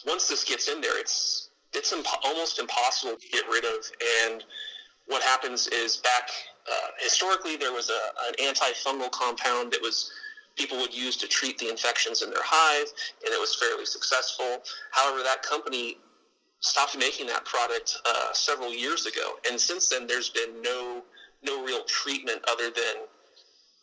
once 0.05 0.29
this 0.29 0.45
gets 0.45 0.69
in 0.69 0.79
there, 0.79 0.97
it's 0.97 1.49
it's 1.73 1.91
imp- 1.91 2.07
almost 2.23 2.59
impossible 2.59 3.17
to 3.17 3.27
get 3.27 3.43
rid 3.49 3.65
of. 3.65 3.91
And 4.23 4.45
what 5.07 5.21
happens 5.21 5.67
is 5.67 5.97
back 5.97 6.29
uh, 6.71 6.87
historically 6.99 7.55
there 7.55 7.71
was 7.71 7.89
a, 7.89 8.01
an 8.27 8.53
antifungal 8.53 9.11
compound 9.11 9.71
that 9.71 9.81
was 9.81 10.11
people 10.55 10.77
would 10.77 10.93
use 10.93 11.15
to 11.17 11.27
treat 11.27 11.57
the 11.59 11.69
infections 11.69 12.23
in 12.23 12.29
their 12.29 12.43
hive, 12.43 12.87
and 13.23 13.33
it 13.33 13.39
was 13.39 13.55
fairly 13.55 13.85
successful. 13.85 14.63
However, 14.91 15.23
that 15.23 15.43
company 15.43 15.97
stopped 16.59 16.97
making 16.97 17.27
that 17.27 17.45
product 17.45 17.97
uh, 18.05 18.33
several 18.33 18.73
years 18.73 19.05
ago, 19.05 19.35
and 19.49 19.59
since 19.59 19.89
then 19.89 20.07
there's 20.07 20.29
been 20.29 20.61
no 20.61 21.03
no 21.43 21.63
real 21.63 21.83
treatment 21.83 22.43
other 22.49 22.71
than 22.71 23.05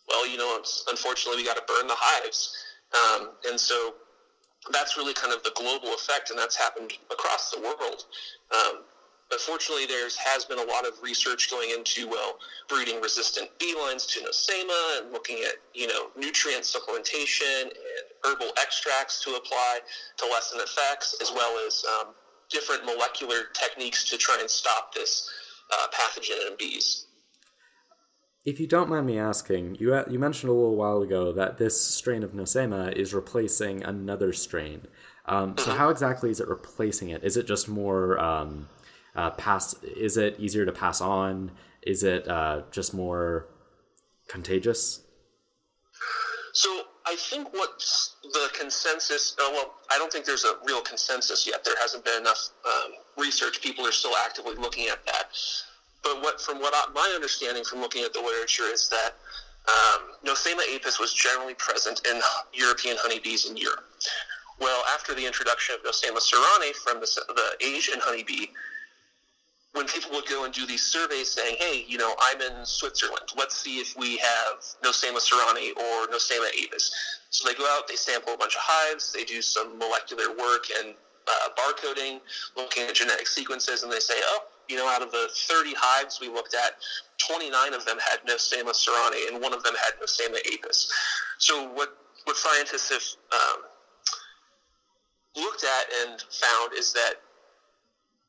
well, 0.08 0.28
you 0.28 0.36
know, 0.36 0.60
unfortunately 0.90 1.42
we 1.42 1.46
got 1.46 1.56
to 1.56 1.62
burn 1.66 1.86
the 1.86 1.96
hives, 1.96 2.54
um, 2.92 3.30
and 3.48 3.58
so 3.58 3.94
that's 4.72 4.96
really 4.96 5.14
kind 5.14 5.32
of 5.32 5.42
the 5.42 5.52
global 5.54 5.94
effect, 5.94 6.30
and 6.30 6.38
that's 6.38 6.56
happened 6.56 6.92
across 7.10 7.50
the 7.50 7.60
world. 7.60 8.04
Um, 8.52 8.82
but 9.34 9.40
fortunately, 9.40 9.84
there 9.84 10.08
has 10.24 10.44
been 10.44 10.60
a 10.60 10.64
lot 10.64 10.86
of 10.86 10.92
research 11.02 11.50
going 11.50 11.70
into 11.70 12.06
well 12.06 12.38
breeding 12.68 13.00
resistant 13.00 13.50
bee 13.58 13.74
lines 13.74 14.06
to 14.06 14.20
Nosema 14.20 15.00
and 15.02 15.10
looking 15.10 15.38
at 15.38 15.54
you 15.74 15.88
know 15.88 16.10
nutrient 16.16 16.62
supplementation 16.62 17.62
and 17.62 17.72
herbal 18.22 18.52
extracts 18.62 19.24
to 19.24 19.30
apply 19.30 19.80
to 20.18 20.26
lessen 20.26 20.60
effects, 20.60 21.16
as 21.20 21.32
well 21.34 21.58
as 21.66 21.84
um, 21.98 22.14
different 22.48 22.84
molecular 22.84 23.46
techniques 23.54 24.08
to 24.08 24.16
try 24.16 24.36
and 24.38 24.48
stop 24.48 24.94
this 24.94 25.28
uh, 25.72 25.88
pathogen 25.88 26.48
in 26.48 26.56
bees. 26.56 27.06
If 28.44 28.60
you 28.60 28.68
don't 28.68 28.88
mind 28.88 29.06
me 29.06 29.18
asking, 29.18 29.78
you 29.80 30.00
you 30.08 30.20
mentioned 30.20 30.50
a 30.50 30.54
little 30.54 30.76
while 30.76 31.02
ago 31.02 31.32
that 31.32 31.58
this 31.58 31.80
strain 31.80 32.22
of 32.22 32.34
Nosema 32.34 32.92
is 32.92 33.12
replacing 33.12 33.82
another 33.82 34.32
strain. 34.32 34.86
Um, 35.26 35.58
so 35.58 35.70
mm-hmm. 35.70 35.78
how 35.78 35.88
exactly 35.88 36.30
is 36.30 36.38
it 36.38 36.46
replacing 36.46 37.08
it? 37.08 37.24
Is 37.24 37.36
it 37.36 37.48
just 37.48 37.68
more 37.68 38.16
um, 38.20 38.68
uh, 39.14 39.30
pass? 39.30 39.74
Is 39.82 40.16
it 40.16 40.36
easier 40.38 40.64
to 40.64 40.72
pass 40.72 41.00
on? 41.00 41.50
Is 41.82 42.02
it 42.02 42.26
uh, 42.28 42.62
just 42.70 42.94
more 42.94 43.46
contagious? 44.28 45.02
So 46.52 46.82
I 47.06 47.16
think 47.16 47.52
what 47.52 47.84
the 48.22 48.48
consensus, 48.58 49.36
uh, 49.42 49.50
well, 49.52 49.74
I 49.90 49.98
don't 49.98 50.10
think 50.10 50.24
there's 50.24 50.44
a 50.44 50.54
real 50.64 50.80
consensus 50.80 51.46
yet. 51.46 51.64
There 51.64 51.74
hasn't 51.80 52.04
been 52.04 52.20
enough 52.20 52.50
um, 52.64 52.92
research. 53.18 53.60
People 53.60 53.86
are 53.86 53.92
still 53.92 54.14
actively 54.24 54.54
looking 54.54 54.88
at 54.88 55.04
that. 55.06 55.28
But 56.02 56.22
what, 56.22 56.40
from 56.40 56.60
what 56.60 56.72
I, 56.74 56.90
my 56.94 57.12
understanding 57.14 57.64
from 57.64 57.80
looking 57.80 58.04
at 58.04 58.12
the 58.12 58.20
literature 58.20 58.64
is 58.72 58.88
that 58.88 59.14
um, 59.68 60.02
Nosema 60.24 60.60
apis 60.74 61.00
was 61.00 61.12
generally 61.12 61.54
present 61.54 62.02
in 62.10 62.20
European 62.52 62.96
honeybees 63.00 63.48
in 63.48 63.56
Europe. 63.56 63.84
Well, 64.60 64.82
after 64.94 65.14
the 65.14 65.26
introduction 65.26 65.74
of 65.74 65.82
Nosema 65.82 66.18
ceranae 66.18 66.74
from 66.74 67.00
the, 67.00 67.08
the 67.34 67.66
Asian 67.66 68.00
honeybee, 68.00 68.46
when 69.74 69.86
people 69.86 70.12
would 70.12 70.26
go 70.26 70.44
and 70.44 70.54
do 70.54 70.66
these 70.66 70.82
surveys 70.82 71.30
saying, 71.30 71.56
hey, 71.58 71.84
you 71.88 71.98
know, 71.98 72.14
I'm 72.30 72.40
in 72.40 72.64
Switzerland, 72.64 73.26
let's 73.36 73.56
see 73.56 73.78
if 73.78 73.96
we 73.98 74.16
have 74.18 74.60
Nosema 74.84 75.18
ceranae 75.18 75.76
or 75.76 76.06
Nosema 76.06 76.48
apis. 76.48 76.92
So 77.30 77.48
they 77.48 77.54
go 77.54 77.66
out, 77.76 77.88
they 77.88 77.96
sample 77.96 78.34
a 78.34 78.36
bunch 78.36 78.54
of 78.54 78.60
hives, 78.62 79.12
they 79.12 79.24
do 79.24 79.42
some 79.42 79.76
molecular 79.78 80.30
work 80.38 80.66
and 80.78 80.94
uh, 81.26 81.48
barcoding, 81.58 82.20
looking 82.56 82.84
at 82.84 82.94
genetic 82.94 83.26
sequences, 83.26 83.82
and 83.82 83.90
they 83.90 83.98
say, 83.98 84.14
oh, 84.16 84.44
you 84.68 84.76
know, 84.76 84.88
out 84.88 85.02
of 85.02 85.10
the 85.10 85.28
30 85.32 85.74
hives 85.76 86.20
we 86.20 86.28
looked 86.28 86.54
at, 86.54 86.76
29 87.26 87.74
of 87.74 87.84
them 87.84 87.98
had 87.98 88.20
Nosema 88.28 88.70
ceranae, 88.70 89.32
and 89.32 89.42
one 89.42 89.52
of 89.52 89.64
them 89.64 89.74
had 89.74 89.94
Nosema 90.00 90.38
apis. 90.54 90.90
So 91.38 91.68
what 91.70 91.98
what 92.24 92.36
scientists 92.36 92.90
have 92.90 93.02
um, 93.32 93.62
looked 95.36 95.64
at 95.64 96.08
and 96.08 96.22
found 96.30 96.72
is 96.72 96.92
that 96.94 97.16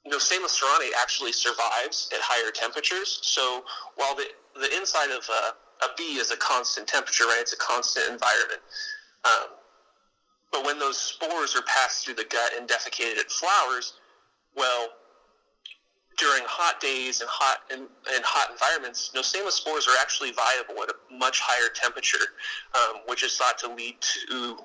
Nosema 0.07 0.47
ceranae 0.47 0.91
actually 1.01 1.31
survives 1.31 2.09
at 2.13 2.19
higher 2.21 2.51
temperatures. 2.51 3.19
So 3.21 3.63
while 3.95 4.15
the 4.15 4.25
the 4.55 4.73
inside 4.77 5.11
of 5.11 5.27
a, 5.29 5.85
a 5.85 5.89
bee 5.97 6.17
is 6.17 6.31
a 6.31 6.37
constant 6.37 6.87
temperature, 6.87 7.25
right? 7.25 7.39
It's 7.41 7.53
a 7.53 7.57
constant 7.57 8.09
environment. 8.09 8.61
Um, 9.25 9.49
but 10.51 10.63
when 10.63 10.79
those 10.79 10.97
spores 10.97 11.55
are 11.55 11.63
passed 11.63 12.05
through 12.05 12.13
the 12.13 12.23
gut 12.23 12.51
and 12.57 12.69
defecated 12.69 13.17
at 13.19 13.29
flowers, 13.29 13.93
well, 14.55 14.87
during 16.17 16.43
hot 16.45 16.79
days 16.79 17.21
and 17.21 17.29
hot 17.29 17.59
and, 17.71 17.81
and 18.13 18.23
hot 18.23 18.51
environments, 18.51 19.11
Nosema 19.15 19.51
spores 19.51 19.87
are 19.87 19.97
actually 20.01 20.31
viable 20.31 20.81
at 20.83 20.89
a 20.89 20.95
much 21.13 21.39
higher 21.41 21.69
temperature, 21.73 22.33
um, 22.75 23.01
which 23.07 23.23
is 23.23 23.35
thought 23.37 23.57
to 23.59 23.73
lead 23.73 23.95
to 23.99 24.57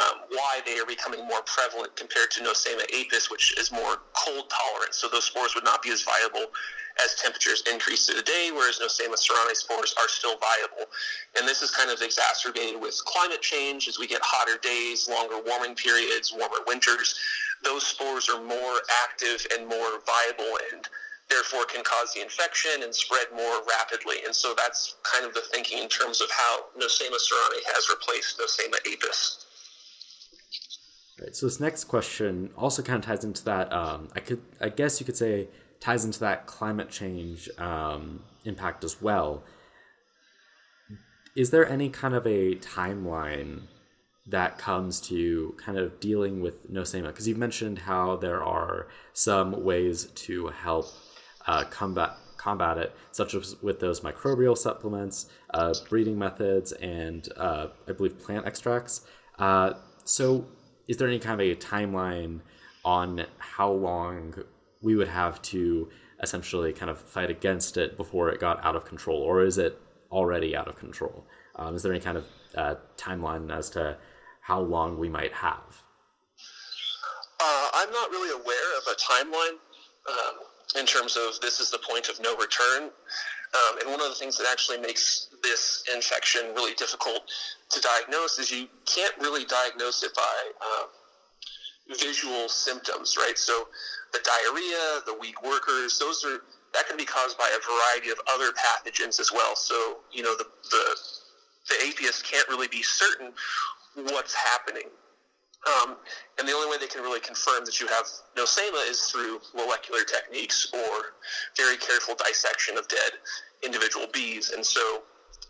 um, 0.00 0.24
why 0.30 0.60
they 0.64 0.78
are 0.78 0.86
becoming 0.86 1.26
more 1.26 1.42
prevalent 1.44 1.94
compared 1.96 2.30
to 2.32 2.42
Nosema 2.42 2.84
apis, 2.94 3.30
which 3.30 3.58
is 3.58 3.72
more 3.72 4.02
cold 4.14 4.50
tolerant. 4.50 4.94
So 4.94 5.08
those 5.08 5.24
spores 5.24 5.54
would 5.54 5.64
not 5.64 5.82
be 5.82 5.90
as 5.90 6.02
viable 6.02 6.46
as 7.04 7.14
temperatures 7.14 7.62
increase 7.70 8.06
through 8.06 8.16
the 8.16 8.22
day, 8.22 8.50
whereas 8.52 8.78
Nosema 8.78 9.14
ceranae 9.14 9.56
spores 9.56 9.94
are 10.00 10.08
still 10.08 10.36
viable. 10.38 10.90
And 11.38 11.48
this 11.48 11.62
is 11.62 11.70
kind 11.70 11.90
of 11.90 12.00
exacerbated 12.02 12.80
with 12.80 13.00
climate 13.04 13.40
change 13.40 13.88
as 13.88 13.98
we 13.98 14.06
get 14.06 14.20
hotter 14.22 14.58
days, 14.62 15.08
longer 15.08 15.36
warming 15.46 15.74
periods, 15.74 16.32
warmer 16.36 16.64
winters. 16.66 17.14
Those 17.64 17.86
spores 17.86 18.28
are 18.28 18.42
more 18.42 18.80
active 19.04 19.46
and 19.56 19.66
more 19.66 20.00
viable 20.04 20.58
and 20.72 20.88
therefore 21.30 21.64
can 21.64 21.82
cause 21.84 22.12
the 22.14 22.20
infection 22.20 22.82
and 22.82 22.94
spread 22.94 23.26
more 23.34 23.62
rapidly. 23.68 24.16
And 24.26 24.34
so 24.34 24.54
that's 24.56 24.96
kind 25.02 25.24
of 25.24 25.32
the 25.32 25.40
thinking 25.40 25.78
in 25.78 25.88
terms 25.88 26.20
of 26.20 26.30
how 26.30 26.66
Nosema 26.76 27.16
ceranae 27.16 27.62
has 27.72 27.88
replaced 27.88 28.38
Nosema 28.38 28.78
apis. 28.80 29.46
Right. 31.20 31.36
So 31.36 31.46
this 31.46 31.60
next 31.60 31.84
question 31.84 32.50
also 32.56 32.82
kind 32.82 32.98
of 32.98 33.04
ties 33.04 33.24
into 33.24 33.44
that. 33.44 33.72
Um, 33.72 34.08
I 34.14 34.20
could, 34.20 34.42
I 34.60 34.68
guess 34.70 34.98
you 34.98 35.06
could 35.06 35.16
say, 35.16 35.48
ties 35.82 36.04
into 36.04 36.20
that 36.20 36.46
climate 36.46 36.88
change 36.88 37.50
um, 37.58 38.22
impact 38.44 38.84
as 38.84 39.02
well. 39.02 39.42
Is 41.34 41.50
there 41.50 41.68
any 41.68 41.88
kind 41.88 42.14
of 42.14 42.24
a 42.24 42.54
timeline 42.56 43.62
that 44.28 44.58
comes 44.58 45.00
to 45.00 45.56
kind 45.58 45.76
of 45.76 45.98
dealing 45.98 46.40
with 46.40 46.70
nosema? 46.70 47.08
Because 47.08 47.26
you've 47.26 47.38
mentioned 47.38 47.80
how 47.80 48.16
there 48.16 48.44
are 48.44 48.86
some 49.12 49.64
ways 49.64 50.04
to 50.26 50.48
help 50.48 50.86
uh, 51.46 51.64
combat 51.64 52.12
combat 52.36 52.78
it, 52.78 52.94
such 53.10 53.34
as 53.34 53.56
with 53.62 53.80
those 53.80 54.00
microbial 54.00 54.56
supplements, 54.56 55.26
uh, 55.54 55.74
breeding 55.88 56.18
methods, 56.18 56.70
and 56.72 57.28
uh, 57.36 57.68
I 57.88 57.92
believe 57.92 58.18
plant 58.20 58.46
extracts. 58.46 59.02
Uh, 59.38 59.74
so, 60.04 60.46
is 60.86 60.96
there 60.96 61.08
any 61.08 61.18
kind 61.18 61.40
of 61.40 61.46
a 61.46 61.56
timeline 61.56 62.40
on 62.84 63.26
how 63.38 63.70
long 63.70 64.34
we 64.82 64.96
would 64.96 65.08
have 65.08 65.40
to 65.42 65.88
essentially 66.22 66.72
kind 66.72 66.90
of 66.90 67.00
fight 67.00 67.30
against 67.30 67.76
it 67.76 67.96
before 67.96 68.28
it 68.30 68.40
got 68.40 68.64
out 68.64 68.76
of 68.76 68.84
control, 68.84 69.18
or 69.18 69.44
is 69.44 69.58
it 69.58 69.80
already 70.10 70.54
out 70.54 70.68
of 70.68 70.76
control? 70.76 71.26
Um, 71.56 71.74
is 71.74 71.82
there 71.82 71.92
any 71.92 72.00
kind 72.00 72.18
of 72.18 72.26
uh, 72.56 72.74
timeline 72.96 73.54
as 73.54 73.70
to 73.70 73.96
how 74.40 74.60
long 74.60 74.98
we 74.98 75.08
might 75.08 75.32
have? 75.32 75.82
Uh, 77.40 77.68
I'm 77.74 77.90
not 77.90 78.10
really 78.10 78.30
aware 78.30 78.78
of 78.78 78.84
a 78.86 78.96
timeline. 78.96 79.58
Um, 80.08 80.34
in 80.78 80.86
terms 80.86 81.16
of 81.16 81.40
this 81.40 81.60
is 81.60 81.70
the 81.70 81.78
point 81.78 82.08
of 82.08 82.20
no 82.20 82.36
return. 82.36 82.84
Um, 82.84 83.78
and 83.80 83.90
one 83.90 84.00
of 84.00 84.08
the 84.08 84.14
things 84.14 84.38
that 84.38 84.46
actually 84.50 84.78
makes 84.78 85.28
this 85.42 85.84
infection 85.94 86.54
really 86.54 86.74
difficult 86.74 87.20
to 87.70 87.80
diagnose 87.80 88.38
is 88.38 88.50
you 88.50 88.68
can't 88.86 89.14
really 89.20 89.44
diagnose 89.44 90.02
it 90.02 90.14
by 90.14 90.50
um, 90.62 90.86
visual 91.98 92.48
symptoms, 92.48 93.16
right? 93.16 93.38
So 93.38 93.68
the 94.12 94.20
diarrhea, 94.24 95.00
the 95.06 95.16
weak 95.20 95.42
workers, 95.42 95.98
those 95.98 96.24
are 96.24 96.42
that 96.74 96.88
can 96.88 96.96
be 96.96 97.04
caused 97.04 97.36
by 97.36 97.50
a 97.54 97.60
variety 97.60 98.10
of 98.10 98.18
other 98.32 98.52
pathogens 98.52 99.20
as 99.20 99.30
well. 99.32 99.56
So 99.56 99.98
you 100.12 100.22
know 100.22 100.36
the 100.36 100.46
the 100.70 100.96
the 101.68 101.74
apiist 101.86 102.24
can't 102.24 102.48
really 102.48 102.68
be 102.68 102.82
certain 102.82 103.32
what's 103.94 104.34
happening 104.34 104.88
um, 105.66 105.96
and 106.38 106.48
the 106.48 106.52
only 106.52 106.70
way 106.70 106.76
they 106.78 106.88
can 106.88 107.02
really 107.02 107.20
confirm 107.20 107.64
that 107.64 107.80
you 107.80 107.86
have 107.86 108.06
nosema 108.36 108.88
is 108.88 109.02
through 109.02 109.40
molecular 109.54 110.02
techniques 110.02 110.68
or 110.74 111.14
very 111.56 111.76
careful 111.76 112.14
dissection 112.16 112.76
of 112.76 112.88
dead 112.88 113.12
individual 113.64 114.06
bees. 114.12 114.50
And 114.50 114.66
so 114.66 115.02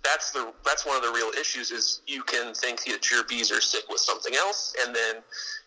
that's 0.05 0.31
the 0.31 0.52
that's 0.64 0.87
one 0.87 0.96
of 0.96 1.02
the 1.02 1.12
real 1.12 1.31
issues 1.38 1.70
is 1.70 2.02
you 2.07 2.22
can 2.22 2.55
think 2.55 2.85
that 2.85 3.11
your 3.11 3.24
bees 3.24 3.50
are 3.52 3.61
sick 3.61 3.85
with 3.88 4.00
something 4.00 4.35
else, 4.35 4.74
and 4.85 4.94
then 4.94 5.16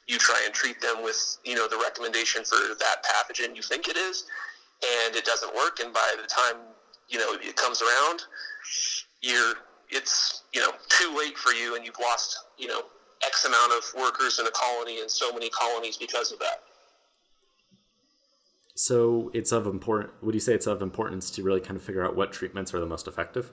you 0.08 0.18
try 0.18 0.42
and 0.46 0.54
treat 0.54 0.82
them 0.82 1.04
with 1.04 1.38
you 1.44 1.56
know 1.56 1.68
the 1.68 1.78
recommendation 1.78 2.44
for 2.44 2.56
that 2.80 3.04
pathogen 3.04 3.56
you 3.56 3.62
think 3.62 3.88
it 3.88 3.98
is, 3.98 4.26
and 5.06 5.16
it 5.16 5.26
doesn't 5.26 5.54
work. 5.56 5.80
And 5.84 5.94
by 5.94 6.16
the 6.22 6.28
time 6.28 6.62
you 7.10 7.20
know 7.20 7.34
it 7.42 7.56
comes 7.56 7.82
around, 7.82 8.24
you're 9.22 9.56
it's 9.90 10.44
you 10.54 10.62
know 10.62 10.72
too 10.90 11.16
late 11.18 11.38
for 11.38 11.54
you, 11.54 11.76
and 11.76 11.86
you've 11.86 12.00
lost 12.00 12.38
you 12.58 12.68
know 12.68 12.82
X 13.26 13.46
amount 13.46 13.72
of 13.72 13.84
workers 14.02 14.40
in 14.40 14.48
a 14.48 14.52
colony 14.52 15.02
and 15.02 15.10
so 15.10 15.32
many 15.32 15.50
colonies 15.50 15.98
because 15.98 16.32
of 16.32 16.40
that. 16.40 16.64
So 18.76 19.32
it's 19.34 19.54
of 19.54 19.68
important. 19.68 20.12
Would 20.22 20.36
you 20.36 20.42
say 20.42 20.54
it's 20.54 20.68
of 20.68 20.82
importance 20.82 21.32
to 21.32 21.44
really 21.44 21.62
kind 21.62 21.78
of 21.78 21.84
figure 21.84 22.04
out 22.04 22.16
what 22.16 22.34
treatments 22.34 22.74
are 22.74 22.80
the 22.80 22.86
most 22.86 23.08
effective? 23.08 23.52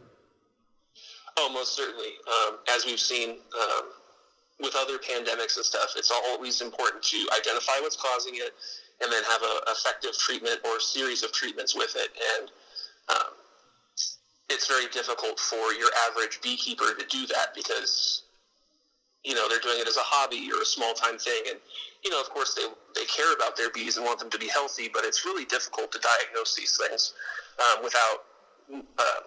Oh, 1.38 1.50
most 1.52 1.74
certainly. 1.74 2.18
Um, 2.26 2.58
as 2.74 2.84
we've 2.84 3.00
seen 3.00 3.30
um, 3.30 3.84
with 4.60 4.74
other 4.76 4.98
pandemics 4.98 5.56
and 5.56 5.64
stuff, 5.64 5.94
it's 5.96 6.10
always 6.10 6.60
important 6.60 7.02
to 7.04 7.28
identify 7.36 7.80
what's 7.80 7.96
causing 7.96 8.34
it 8.36 8.52
and 9.02 9.12
then 9.12 9.22
have 9.24 9.42
an 9.42 9.58
effective 9.68 10.16
treatment 10.18 10.60
or 10.64 10.78
series 10.78 11.22
of 11.22 11.32
treatments 11.32 11.74
with 11.74 11.96
it. 11.96 12.10
And 12.38 12.50
um, 13.08 13.32
it's 14.50 14.66
very 14.66 14.86
difficult 14.88 15.40
for 15.40 15.72
your 15.72 15.90
average 16.10 16.40
beekeeper 16.42 16.94
to 16.98 17.06
do 17.06 17.26
that 17.26 17.54
because 17.54 18.22
you 19.24 19.34
know 19.34 19.48
they're 19.48 19.60
doing 19.60 19.78
it 19.80 19.88
as 19.88 19.96
a 19.96 20.02
hobby 20.04 20.50
or 20.52 20.62
a 20.62 20.66
small 20.66 20.94
time 20.94 21.16
thing 21.16 21.42
and 21.48 21.58
you 22.04 22.10
know 22.10 22.20
of 22.20 22.28
course 22.30 22.54
they 22.54 22.66
they 22.94 23.06
care 23.06 23.32
about 23.34 23.56
their 23.56 23.70
bees 23.70 23.96
and 23.96 24.04
want 24.04 24.18
them 24.18 24.28
to 24.28 24.38
be 24.38 24.48
healthy 24.48 24.90
but 24.92 25.04
it's 25.04 25.24
really 25.24 25.44
difficult 25.44 25.92
to 25.92 25.98
diagnose 26.00 26.56
these 26.56 26.76
things 26.76 27.14
um, 27.60 27.84
without 27.84 28.82
uh, 28.98 29.20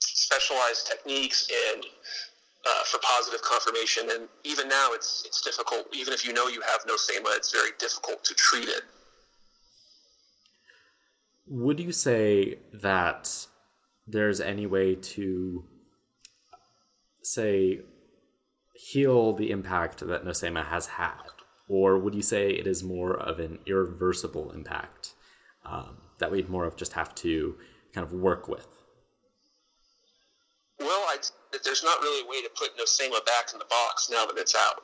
specialized 0.00 0.86
techniques 0.86 1.48
and 1.72 1.84
uh, 2.66 2.82
for 2.84 2.98
positive 2.98 3.42
confirmation. 3.42 4.08
And 4.10 4.28
even 4.44 4.68
now 4.68 4.90
it's 4.92 5.24
it's 5.26 5.40
difficult. 5.40 5.86
Even 5.92 6.12
if 6.12 6.26
you 6.26 6.32
know 6.32 6.48
you 6.48 6.60
have 6.62 6.80
nosema 6.86 7.36
it's 7.36 7.52
very 7.52 7.70
difficult 7.78 8.24
to 8.24 8.34
treat 8.34 8.68
it. 8.68 8.82
Would 11.48 11.78
you 11.78 11.92
say 11.92 12.58
that 12.72 13.46
there's 14.06 14.40
any 14.40 14.66
way 14.66 14.96
to 14.96 15.64
say 17.22 17.80
heal 18.74 19.32
the 19.32 19.50
impact 19.50 20.06
that 20.06 20.24
Nosema 20.24 20.64
has 20.66 20.86
had, 20.86 21.30
or 21.68 21.98
would 21.98 22.14
you 22.14 22.22
say 22.22 22.50
it 22.50 22.66
is 22.66 22.82
more 22.82 23.16
of 23.16 23.38
an 23.38 23.58
irreversible 23.66 24.50
impact 24.52 25.14
um, 25.64 25.98
that 26.18 26.30
we'd 26.30 26.48
more 26.48 26.64
of 26.64 26.76
just 26.76 26.92
have 26.92 27.14
to 27.16 27.56
kind 27.94 28.06
of 28.06 28.12
work 28.12 28.48
with? 28.48 28.68
Well, 30.78 31.06
I'd, 31.08 31.26
there's 31.76 31.84
not 31.84 32.00
really 32.00 32.24
a 32.24 32.30
way 32.30 32.40
to 32.40 32.48
put 32.56 32.76
Nosema 32.78 33.24
back 33.26 33.52
in 33.52 33.58
the 33.58 33.66
box 33.66 34.08
now 34.10 34.24
that 34.24 34.38
it's 34.38 34.54
out. 34.54 34.80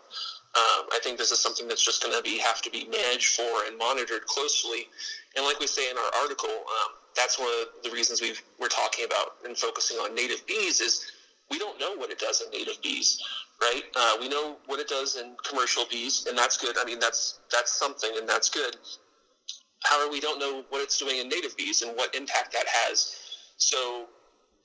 Um, 0.53 0.85
I 0.93 0.99
think 1.03 1.17
this 1.17 1.31
is 1.31 1.39
something 1.39 1.67
that's 1.67 1.83
just 1.83 2.03
going 2.03 2.15
to 2.15 2.23
be 2.23 2.37
have 2.39 2.61
to 2.61 2.71
be 2.71 2.85
managed 2.85 3.37
for 3.37 3.65
and 3.67 3.79
monitored 3.79 4.27
closely. 4.27 4.89
And 5.35 5.47
like 5.47 5.59
we 5.59 5.67
say 5.67 5.91
in 5.91 5.97
our 5.97 6.11
article, 6.21 6.51
um, 6.51 6.93
that's 7.17 7.39
one 7.39 7.49
of 7.49 7.83
the 7.83 7.91
reasons 7.91 8.21
we 8.21 8.35
are 8.63 8.69
talking 8.69 9.07
about 9.07 9.37
and 9.47 9.57
focusing 9.57 9.97
on 9.97 10.15
native 10.15 10.47
bees 10.47 10.83
is 10.83 11.11
we 11.51 11.59
don't 11.59 11.81
know 11.81 11.97
what 11.97 12.11
it 12.11 12.19
does 12.19 12.43
in 12.43 12.51
native 12.51 12.83
bees, 12.83 13.23
right? 13.63 13.85
Uh, 13.97 14.17
we 14.21 14.29
know 14.29 14.59
what 14.67 14.79
it 14.79 14.89
does 14.89 15.17
in 15.17 15.35
commercial 15.49 15.85
bees, 15.91 16.27
and 16.29 16.37
that's 16.37 16.59
good. 16.59 16.77
I 16.79 16.85
mean, 16.85 16.99
that's 16.99 17.41
that's 17.51 17.73
something, 17.73 18.11
and 18.19 18.29
that's 18.29 18.51
good. 18.51 18.77
However, 19.85 20.13
we 20.13 20.21
don't 20.21 20.39
know 20.39 20.65
what 20.69 20.83
it's 20.83 20.99
doing 20.99 21.19
in 21.19 21.31
native 21.31 21.57
bees 21.57 21.81
and 21.81 21.97
what 21.97 22.15
impact 22.15 22.53
that 22.53 22.67
has. 22.69 23.17
So, 23.57 24.05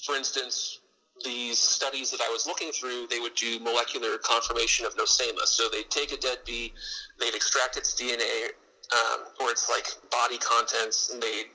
for 0.05 0.15
instance, 0.15 0.79
these 1.23 1.57
studies 1.57 2.11
that 2.11 2.21
I 2.21 2.29
was 2.29 2.47
looking 2.47 2.71
through, 2.71 3.07
they 3.09 3.19
would 3.19 3.35
do 3.35 3.59
molecular 3.59 4.17
confirmation 4.17 4.85
of 4.85 4.95
nosema. 4.95 5.45
So 5.45 5.69
they'd 5.69 5.89
take 5.89 6.11
a 6.11 6.17
dead 6.17 6.39
bee, 6.45 6.73
they'd 7.19 7.35
extract 7.35 7.77
its 7.77 7.99
DNA 7.99 8.49
um, 8.93 9.25
or 9.41 9.51
its 9.51 9.69
like 9.69 9.87
body 10.11 10.37
contents, 10.37 11.11
and 11.11 11.21
they'd 11.21 11.47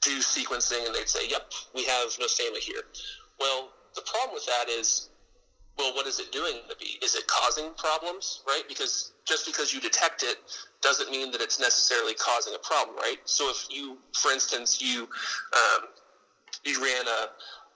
do 0.00 0.18
sequencing 0.18 0.86
and 0.86 0.94
they'd 0.94 1.08
say, 1.08 1.28
yep, 1.28 1.52
we 1.74 1.84
have 1.84 2.08
nosema 2.18 2.58
here. 2.58 2.82
Well, 3.40 3.70
the 3.94 4.02
problem 4.02 4.34
with 4.34 4.46
that 4.46 4.68
is, 4.68 5.10
well, 5.76 5.94
what 5.94 6.06
is 6.06 6.18
it 6.18 6.32
doing 6.32 6.54
in 6.54 6.68
the 6.68 6.74
bee? 6.74 6.98
Is 7.02 7.14
it 7.14 7.26
causing 7.28 7.70
problems, 7.76 8.42
right? 8.46 8.62
Because 8.68 9.12
just 9.24 9.46
because 9.46 9.72
you 9.72 9.80
detect 9.80 10.24
it 10.24 10.38
doesn't 10.82 11.10
mean 11.10 11.30
that 11.30 11.40
it's 11.40 11.60
necessarily 11.60 12.14
causing 12.14 12.54
a 12.54 12.58
problem, 12.58 12.96
right? 12.96 13.18
So 13.24 13.48
if 13.48 13.66
you, 13.70 13.98
for 14.12 14.32
instance, 14.32 14.82
you 14.82 15.02
um, 15.02 15.88
you 16.64 16.82
ran 16.82 17.06
a, 17.06 17.28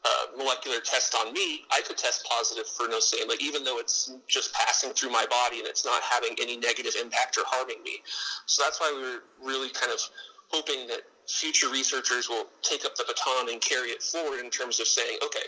a, 0.04 0.36
molecular 0.36 0.80
test 0.80 1.14
on 1.14 1.32
me, 1.32 1.62
I 1.70 1.80
could 1.86 1.96
test 1.96 2.26
positive 2.28 2.66
for 2.66 2.86
nosema, 2.88 3.36
even 3.40 3.64
though 3.64 3.78
it's 3.78 4.12
just 4.28 4.52
passing 4.54 4.90
through 4.92 5.10
my 5.10 5.26
body 5.28 5.58
and 5.58 5.68
it's 5.68 5.84
not 5.84 6.02
having 6.02 6.36
any 6.40 6.56
negative 6.56 6.94
impact 7.00 7.36
or 7.38 7.44
harming 7.46 7.82
me. 7.84 8.02
So 8.46 8.62
that's 8.62 8.80
why 8.80 8.92
we 8.94 9.02
were 9.02 9.22
really 9.42 9.70
kind 9.70 9.92
of 9.92 10.00
hoping 10.48 10.86
that 10.88 11.02
future 11.28 11.68
researchers 11.68 12.28
will 12.28 12.46
take 12.62 12.84
up 12.84 12.94
the 12.96 13.04
baton 13.06 13.50
and 13.50 13.60
carry 13.60 13.88
it 13.90 14.02
forward 14.02 14.40
in 14.40 14.50
terms 14.50 14.80
of 14.80 14.86
saying, 14.86 15.18
okay, 15.24 15.46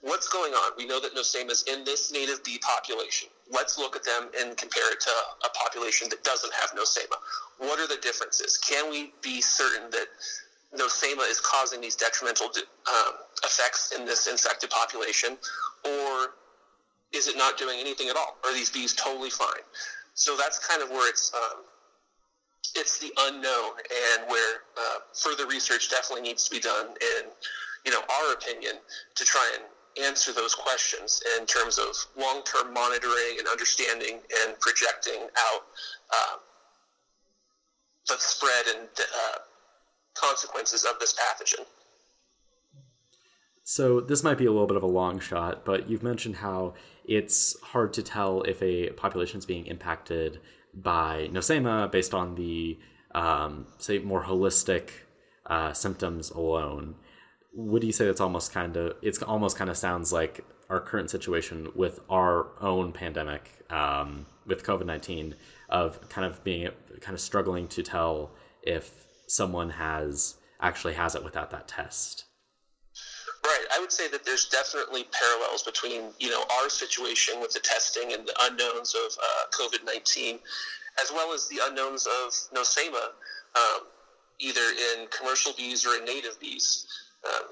what's 0.00 0.28
going 0.28 0.52
on? 0.52 0.72
We 0.76 0.86
know 0.86 1.00
that 1.00 1.14
Nosema 1.14 1.50
is 1.50 1.64
in 1.64 1.84
this 1.84 2.12
native 2.12 2.42
bee 2.44 2.58
population. 2.58 3.28
Let's 3.50 3.78
look 3.78 3.96
at 3.96 4.04
them 4.04 4.30
and 4.38 4.56
compare 4.56 4.92
it 4.92 5.00
to 5.00 5.10
a 5.44 5.50
population 5.50 6.08
that 6.10 6.22
doesn't 6.24 6.52
have 6.54 6.70
Nosema. 6.70 7.16
What 7.58 7.78
are 7.78 7.88
the 7.88 8.00
differences? 8.00 8.58
Can 8.58 8.90
we 8.90 9.12
be 9.22 9.40
certain 9.40 9.90
that 9.90 10.06
Nosema 10.76 11.28
is 11.28 11.40
causing 11.40 11.80
these 11.80 11.96
detrimental 11.96 12.46
um, 12.46 13.14
effects 13.44 13.92
in 13.96 14.06
this 14.06 14.26
infected 14.26 14.70
population, 14.70 15.36
or 15.84 16.34
is 17.12 17.28
it 17.28 17.36
not 17.36 17.58
doing 17.58 17.78
anything 17.78 18.08
at 18.08 18.16
all? 18.16 18.38
Are 18.44 18.54
these 18.54 18.70
bees 18.70 18.94
totally 18.94 19.30
fine? 19.30 19.62
So 20.14 20.36
that's 20.36 20.58
kind 20.66 20.82
of 20.82 20.90
where 20.90 21.08
it's 21.08 21.32
um, 21.34 21.60
it's 22.74 22.98
the 22.98 23.12
unknown 23.28 23.72
and 24.16 24.30
where 24.30 24.60
uh, 24.78 24.98
further 25.14 25.46
research 25.46 25.90
definitely 25.90 26.22
needs 26.22 26.44
to 26.44 26.50
be 26.50 26.60
done 26.60 26.88
in 26.88 27.28
you 27.84 27.92
know 27.92 28.00
our 28.00 28.32
opinion 28.32 28.74
to 29.14 29.24
try 29.24 29.56
and 29.56 30.06
answer 30.06 30.32
those 30.32 30.54
questions 30.54 31.22
in 31.38 31.44
terms 31.44 31.78
of 31.78 31.94
long-term 32.16 32.72
monitoring 32.72 33.36
and 33.38 33.46
understanding 33.48 34.20
and 34.42 34.58
projecting 34.58 35.20
out 35.22 35.62
uh, 36.14 36.36
the 38.08 38.14
spread 38.18 38.74
and 38.74 38.88
uh, 38.98 39.38
consequences 40.14 40.84
of 40.84 40.98
this 40.98 41.14
pathogen. 41.14 41.64
So 43.64 44.00
this 44.00 44.24
might 44.24 44.38
be 44.38 44.46
a 44.46 44.50
little 44.50 44.66
bit 44.66 44.76
of 44.76 44.82
a 44.82 44.88
long 44.88 45.20
shot, 45.20 45.64
but 45.64 45.88
you've 45.88 46.02
mentioned 46.02 46.36
how 46.36 46.74
it's 47.04 47.58
hard 47.60 47.92
to 47.94 48.02
tell 48.02 48.42
if 48.42 48.62
a 48.62 48.90
population 48.90 49.38
is 49.38 49.46
being 49.46 49.66
impacted 49.66 50.40
by 50.74 51.28
Nosema 51.32 51.90
based 51.90 52.14
on 52.14 52.34
the 52.34 52.78
um, 53.14 53.66
say 53.78 53.98
more 53.98 54.24
holistic 54.24 54.90
uh, 55.46 55.72
symptoms 55.72 56.30
alone. 56.30 56.96
Would 57.54 57.84
you 57.84 57.92
say 57.92 58.06
that's 58.06 58.20
almost 58.20 58.52
kind 58.52 58.76
of 58.76 58.96
it's 59.02 59.22
almost 59.22 59.56
kind 59.56 59.70
of 59.70 59.76
sounds 59.76 60.12
like 60.12 60.44
our 60.70 60.80
current 60.80 61.10
situation 61.10 61.68
with 61.74 62.00
our 62.08 62.46
own 62.60 62.92
pandemic 62.92 63.50
um, 63.70 64.26
with 64.46 64.64
COVID 64.64 64.86
nineteen 64.86 65.34
of 65.68 66.08
kind 66.08 66.26
of 66.26 66.42
being 66.42 66.70
kind 67.00 67.14
of 67.14 67.20
struggling 67.20 67.68
to 67.68 67.82
tell 67.82 68.32
if 68.62 69.06
someone 69.32 69.70
has 69.70 70.36
actually 70.60 70.94
has 70.94 71.14
it 71.14 71.24
without 71.24 71.50
that 71.50 71.66
test. 71.66 72.24
Right. 73.44 73.64
I 73.74 73.80
would 73.80 73.90
say 73.90 74.06
that 74.08 74.24
there's 74.24 74.48
definitely 74.48 75.04
parallels 75.10 75.62
between 75.62 76.12
you 76.20 76.30
know 76.30 76.44
our 76.60 76.68
situation 76.68 77.40
with 77.40 77.52
the 77.52 77.60
testing 77.60 78.12
and 78.12 78.26
the 78.26 78.34
unknowns 78.42 78.94
of 78.94 79.18
uh, 79.18 79.44
COVID 79.58 79.84
nineteen, 79.84 80.38
as 81.02 81.10
well 81.10 81.32
as 81.32 81.48
the 81.48 81.58
unknowns 81.64 82.06
of 82.06 82.32
nosema, 82.54 83.06
um, 83.56 83.86
either 84.38 84.60
in 84.94 85.08
commercial 85.08 85.52
bees 85.56 85.84
or 85.86 85.96
in 85.96 86.04
native 86.04 86.38
bees. 86.38 86.86
Um, 87.26 87.48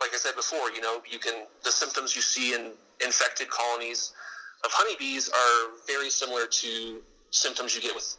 like 0.00 0.10
I 0.14 0.18
said 0.18 0.36
before, 0.36 0.70
you 0.70 0.80
know 0.80 1.02
you 1.10 1.18
can 1.18 1.46
the 1.64 1.72
symptoms 1.72 2.14
you 2.14 2.22
see 2.22 2.54
in 2.54 2.72
infected 3.04 3.48
colonies 3.50 4.12
of 4.64 4.70
honeybees 4.72 5.28
are 5.28 5.70
very 5.88 6.10
similar 6.10 6.46
to 6.46 7.02
symptoms 7.30 7.74
you 7.74 7.80
get 7.80 7.94
with 7.94 8.16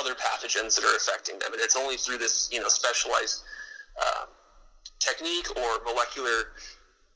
other 0.00 0.14
pathogens 0.14 0.74
that 0.76 0.84
are 0.84 0.96
affecting 0.96 1.38
them, 1.38 1.52
and 1.52 1.60
it's 1.60 1.76
only 1.76 1.96
through 1.96 2.18
this 2.18 2.48
you 2.52 2.60
know 2.60 2.68
specialized 2.68 3.42
uh, 4.00 4.26
technique 4.98 5.48
or 5.56 5.84
molecular 5.84 6.52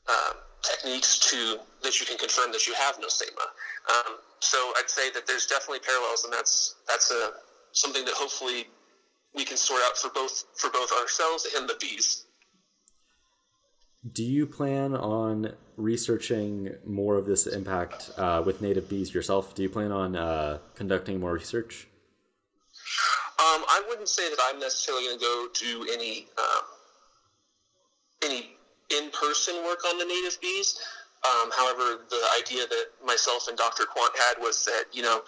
um, 0.09 0.37
techniques 0.61 1.19
to 1.19 1.57
that 1.83 1.99
you 1.99 2.05
can 2.05 2.17
confirm 2.17 2.51
that 2.51 2.67
you 2.67 2.73
have 2.73 2.95
nosema. 2.97 3.47
Um, 3.89 4.17
so 4.39 4.57
I'd 4.77 4.89
say 4.89 5.11
that 5.11 5.27
there's 5.27 5.47
definitely 5.47 5.79
parallels, 5.79 6.23
and 6.23 6.33
that's 6.33 6.75
that's 6.87 7.11
a 7.11 7.31
something 7.73 8.05
that 8.05 8.13
hopefully 8.13 8.67
we 9.33 9.45
can 9.45 9.57
sort 9.57 9.81
out 9.87 9.97
for 9.97 10.09
both 10.09 10.45
for 10.55 10.69
both 10.69 10.91
ourselves 10.99 11.47
and 11.55 11.69
the 11.69 11.75
bees. 11.79 12.25
Do 14.11 14.23
you 14.23 14.47
plan 14.47 14.95
on 14.95 15.53
researching 15.77 16.73
more 16.85 17.17
of 17.17 17.25
this 17.27 17.45
impact 17.45 18.09
uh, 18.17 18.41
with 18.43 18.59
native 18.59 18.89
bees 18.89 19.13
yourself? 19.13 19.53
Do 19.53 19.61
you 19.61 19.69
plan 19.69 19.91
on 19.91 20.15
uh, 20.15 20.57
conducting 20.73 21.19
more 21.19 21.33
research? 21.33 21.87
Um, 23.51 23.65
I 23.67 23.83
wouldn't 23.87 24.07
say 24.07 24.29
that 24.29 24.39
I'm 24.47 24.59
necessarily 24.59 25.05
going 25.05 25.19
to 25.19 25.23
go 25.23 25.47
do 25.59 25.87
any 25.91 26.27
um, 26.37 26.63
any 28.23 28.51
in-person 28.95 29.55
work 29.65 29.79
on 29.87 29.97
the 29.97 30.05
native 30.05 30.39
bees. 30.41 30.79
Um, 31.25 31.51
however, 31.55 32.01
the 32.09 32.21
idea 32.39 32.67
that 32.67 32.85
myself 33.05 33.47
and 33.47 33.57
Dr. 33.57 33.85
Quandt 33.85 34.13
had 34.17 34.41
was 34.41 34.63
that 34.65 34.85
you 34.93 35.01
know, 35.01 35.21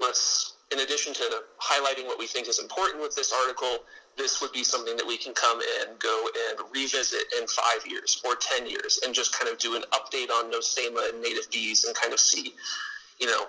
let's 0.00 0.54
in 0.72 0.80
addition 0.80 1.12
to 1.14 1.42
highlighting 1.60 2.06
what 2.06 2.18
we 2.18 2.26
think 2.26 2.48
is 2.48 2.58
important 2.58 3.02
with 3.02 3.14
this 3.14 3.32
article, 3.32 3.84
this 4.16 4.40
would 4.40 4.52
be 4.52 4.64
something 4.64 4.96
that 4.96 5.06
we 5.06 5.18
can 5.18 5.34
come 5.34 5.60
and 5.80 5.98
go 5.98 6.28
and 6.50 6.58
revisit 6.74 7.22
in 7.38 7.46
five 7.46 7.86
years 7.86 8.20
or 8.24 8.34
ten 8.36 8.66
years, 8.66 8.98
and 9.04 9.14
just 9.14 9.38
kind 9.38 9.50
of 9.52 9.58
do 9.58 9.76
an 9.76 9.82
update 9.92 10.30
on 10.30 10.50
Nosema 10.50 11.10
and 11.10 11.20
native 11.22 11.50
bees, 11.50 11.84
and 11.84 11.94
kind 11.94 12.12
of 12.12 12.18
see, 12.18 12.54
you 13.20 13.26
know, 13.26 13.46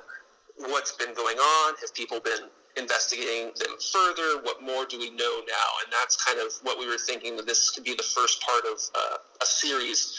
what's 0.57 0.91
been 0.91 1.13
going 1.15 1.37
on. 1.37 1.75
Have 1.81 1.93
people 1.95 2.19
been 2.19 2.49
investigating 2.77 3.51
them 3.59 3.77
further? 3.91 4.41
What 4.43 4.61
more 4.63 4.85
do 4.85 4.97
we 4.99 5.09
know 5.11 5.41
now? 5.47 5.69
And 5.83 5.91
that's 5.91 6.15
kind 6.23 6.39
of 6.39 6.53
what 6.63 6.79
we 6.79 6.87
were 6.87 6.97
thinking 6.97 7.35
that 7.37 7.45
this 7.45 7.71
could 7.71 7.83
be 7.83 7.95
the 7.95 8.03
first 8.03 8.41
part 8.41 8.63
of 8.65 8.79
uh, 8.95 9.17
a 9.41 9.45
series 9.45 10.17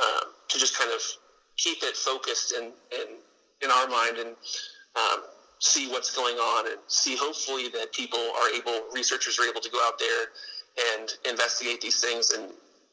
um, 0.00 0.30
to 0.48 0.58
just 0.58 0.78
kind 0.78 0.92
of 0.92 1.00
keep 1.56 1.78
it 1.82 1.96
focused 1.96 2.52
in, 2.52 2.64
in, 2.92 3.16
in 3.62 3.70
our 3.70 3.88
mind 3.88 4.18
and 4.18 4.28
um, 4.96 5.22
see 5.58 5.88
what's 5.88 6.14
going 6.14 6.36
on 6.36 6.66
and 6.70 6.78
see 6.86 7.16
hopefully 7.16 7.68
that 7.68 7.92
people 7.92 8.20
are 8.20 8.50
able, 8.54 8.86
researchers 8.92 9.38
are 9.38 9.44
able 9.44 9.60
to 9.60 9.70
go 9.70 9.78
out 9.86 9.98
there 9.98 10.26
and 10.98 11.14
investigate 11.28 11.80
these 11.80 12.00
things 12.00 12.30
and 12.32 12.52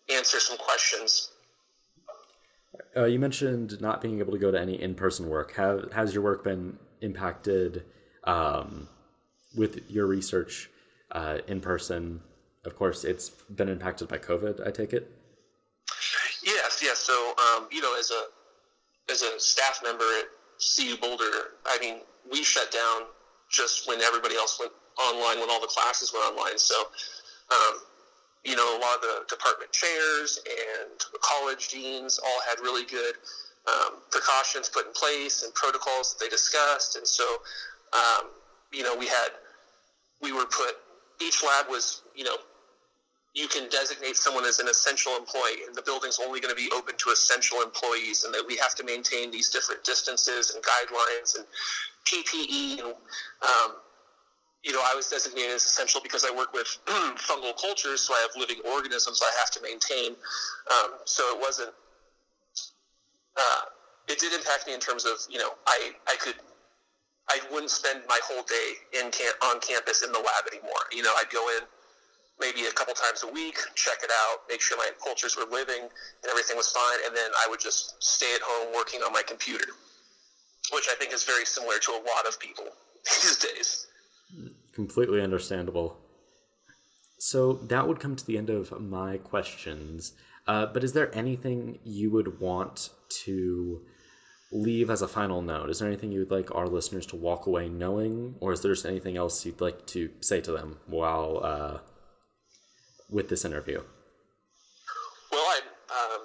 answer 0.10 0.40
some 0.40 0.58
questions. 0.58 1.32
Uh, 2.96 3.06
you 3.06 3.20
mentioned 3.20 3.80
not 3.82 4.02
being 4.02 4.20
able 4.20 4.32
to 4.32 4.40
go 4.40 4.52
to 4.52 4.60
any 4.60 4.82
in-person 4.82 5.28
work. 5.28 5.54
Have, 5.56 5.92
has 5.94 6.14
your 6.14 6.24
work 6.24 6.44
been 6.44 6.78
impacted 7.02 7.84
um, 8.24 8.88
with 9.56 9.90
your 9.90 10.06
research 10.06 10.70
uh, 11.12 11.40
in 11.48 11.62
person? 11.62 12.22
Of 12.66 12.76
course, 12.76 13.04
it's 13.04 13.30
been 13.30 13.70
impacted 13.70 14.08
by 14.08 14.18
COVID. 14.18 14.66
I 14.66 14.72
take 14.72 14.94
it. 14.94 15.12
Yes, 16.44 16.82
yes. 16.82 17.00
So, 17.00 17.34
um, 17.38 17.68
you 17.72 17.82
know, 17.82 17.98
as 17.98 18.12
a 18.12 19.12
as 19.12 19.22
a 19.22 19.40
staff 19.40 19.82
member 19.84 20.06
at 20.20 20.26
CU 20.60 20.98
Boulder, 20.98 21.60
I 21.66 21.78
mean, 21.80 22.00
we 22.32 22.44
shut 22.44 22.72
down 22.72 23.04
just 23.50 23.88
when 23.88 24.02
everybody 24.02 24.36
else 24.36 24.60
went 24.60 24.72
online, 24.98 25.40
when 25.40 25.50
all 25.50 25.62
the 25.62 25.68
classes 25.68 26.14
went 26.14 26.26
online. 26.26 26.58
So, 26.58 26.76
um, 27.52 27.80
you 28.44 28.56
know, 28.56 28.78
a 28.78 28.80
lot 28.80 28.96
of 28.96 29.02
the 29.02 29.26
department 29.30 29.72
chairs 29.72 30.40
and 30.46 30.92
college 31.22 31.70
deans 31.70 32.20
all 32.20 32.40
had 32.48 32.60
really 32.62 32.86
good 32.86 33.16
um, 33.68 34.00
precautions 34.12 34.70
put 34.70 34.88
in 34.88 34.94
place 34.94 35.44
and 35.44 35.54
protocols 35.54 36.14
that 36.14 36.24
they 36.24 36.30
discussed. 36.30 36.98
And 36.98 37.08
so, 37.08 37.24
um, 37.94 38.30
you 38.72 38.84
know, 38.84 38.96
we 38.96 39.08
had, 39.08 39.30
we 40.24 40.32
were 40.32 40.46
put, 40.46 40.76
each 41.22 41.44
lab 41.44 41.68
was, 41.70 42.02
you 42.16 42.24
know, 42.24 42.38
you 43.36 43.48
can 43.48 43.68
designate 43.70 44.16
someone 44.16 44.46
as 44.46 44.60
an 44.60 44.68
essential 44.68 45.16
employee, 45.18 45.66
and 45.66 45.76
the 45.76 45.82
building's 45.82 46.20
only 46.24 46.40
going 46.40 46.56
to 46.56 46.62
be 46.62 46.70
open 46.76 46.96
to 46.98 47.10
essential 47.10 47.62
employees, 47.62 48.24
and 48.24 48.34
that 48.34 48.44
we 48.48 48.56
have 48.58 48.76
to 48.76 48.84
maintain 48.84 49.32
these 49.32 49.50
different 49.50 49.84
distances 49.84 50.56
and 50.56 50.64
guidelines 50.64 51.36
and 51.36 51.46
PPE. 52.06 52.80
And, 52.80 52.94
um, 53.42 53.76
you 54.64 54.72
know, 54.72 54.82
I 54.86 54.96
was 54.96 55.10
designated 55.10 55.52
as 55.52 55.66
essential 55.66 56.00
because 56.02 56.24
I 56.24 56.34
work 56.34 56.54
with 56.54 56.68
fungal 56.86 57.60
cultures, 57.60 58.02
so 58.02 58.14
I 58.14 58.22
have 58.22 58.32
living 58.40 58.62
organisms 58.72 59.22
I 59.22 59.32
have 59.40 59.52
to 59.52 59.62
maintain. 59.62 60.12
Um, 60.72 60.92
so 61.06 61.24
it 61.36 61.42
wasn't. 61.42 61.74
Uh, 63.36 63.62
it 64.08 64.20
did 64.20 64.32
impact 64.32 64.68
me 64.68 64.74
in 64.74 64.80
terms 64.80 65.06
of 65.06 65.14
you 65.28 65.40
know 65.40 65.50
I 65.66 65.92
I 66.08 66.16
could 66.18 66.36
I 67.30 67.40
wouldn't 67.52 67.72
spend 67.72 68.02
my 68.08 68.20
whole 68.24 68.44
day 68.44 69.00
in 69.00 69.12
camp, 69.12 69.36
on 69.44 69.60
campus 69.62 70.04
in 70.04 70.12
the 70.12 70.20
lab 70.20 70.44
anymore. 70.52 70.84
You 70.92 71.04
know, 71.04 71.14
I'd 71.18 71.30
go 71.30 71.48
in 71.58 71.64
maybe 72.40 72.68
a 72.68 72.72
couple 72.72 72.94
times 72.94 73.24
a 73.24 73.32
week, 73.32 73.58
check 73.76 74.00
it 74.04 74.10
out, 74.12 74.40
make 74.50 74.62
sure 74.62 74.78
my 74.78 74.90
cultures 75.04 75.38
were 75.38 75.46
living 75.50 75.82
and 75.82 76.30
everything 76.30 76.58
was 76.58 76.70
fine, 76.70 77.00
and 77.06 77.16
then 77.16 77.32
I 77.38 77.48
would 77.50 77.60
just 77.60 78.02
stay 78.04 78.34
at 78.36 78.42
home 78.44 78.74
working 78.76 79.02
on 79.02 79.14
my 79.14 79.22
computer, 79.22 79.68
which 80.74 80.88
I 80.92 80.96
think 80.96 81.14
is 81.14 81.24
very 81.24 81.46
similar 81.46 81.80
to 81.80 81.92
a 81.92 82.02
lot 82.04 82.28
of 82.28 82.40
people 82.40 82.66
these 83.06 83.38
days. 83.38 83.88
Completely 84.74 85.22
understandable. 85.22 85.98
So 87.20 87.54
that 87.54 87.88
would 87.88 88.00
come 88.00 88.16
to 88.18 88.26
the 88.26 88.38
end 88.38 88.50
of 88.50 88.82
my 88.82 89.18
questions. 89.18 90.14
Uh, 90.46 90.66
but 90.66 90.84
is 90.84 90.92
there 90.92 91.16
anything 91.16 91.80
you 91.86 92.12
would 92.12 92.42
want 92.42 92.90
to 93.24 93.82
leave 94.54 94.90
as 94.90 95.02
a 95.02 95.08
final 95.08 95.42
note? 95.42 95.70
Is 95.70 95.80
there 95.80 95.88
anything 95.88 96.12
you 96.12 96.20
would 96.20 96.32
like 96.32 96.54
our 96.54 96.68
listeners 96.68 97.06
to 97.08 97.16
walk 97.16 97.48
away 97.48 97.68
knowing, 97.68 98.36
or 98.40 98.54
is 98.54 98.62
there 98.62 98.74
just 98.74 98.86
anything 98.86 99.18
else 99.18 99.46
you'd 99.46 99.62
like 99.62 99.86
to 99.88 100.10
say 100.22 100.40
to 100.42 100.52
them 100.52 100.78
while 100.86 101.42
uh, 101.44 101.78
with 103.10 103.30
this 103.30 103.44
interview? 103.44 103.82
Well, 105.32 105.42
I'd, 105.42 105.64
um, 105.90 106.22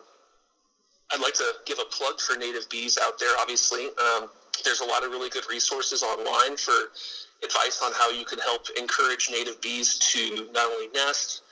I'd 1.13 1.21
like 1.21 1.35
to 1.35 1.53
give 1.65 1.79
a 1.79 1.85
plug 1.91 2.21
for 2.21 2.37
native 2.37 2.69
bees 2.69 2.99
out 3.01 3.19
there. 3.19 3.35
Obviously, 3.41 3.87
um, 3.87 4.29
there's 4.65 4.81
a 4.81 4.85
lot 4.85 5.05
of 5.05 5.11
really 5.11 5.31
good 5.31 5.45
resources 5.51 6.03
online 6.03 6.57
for 6.57 6.75
advice 7.43 7.81
on 7.83 7.93
how 7.95 8.11
you 8.11 8.25
can 8.25 8.39
help 8.41 8.67
encourage 8.79 9.31
native 9.31 9.61
bees 9.61 9.99
to 9.99 10.49
not 10.53 10.71
only 10.71 10.89
nest 10.89 11.43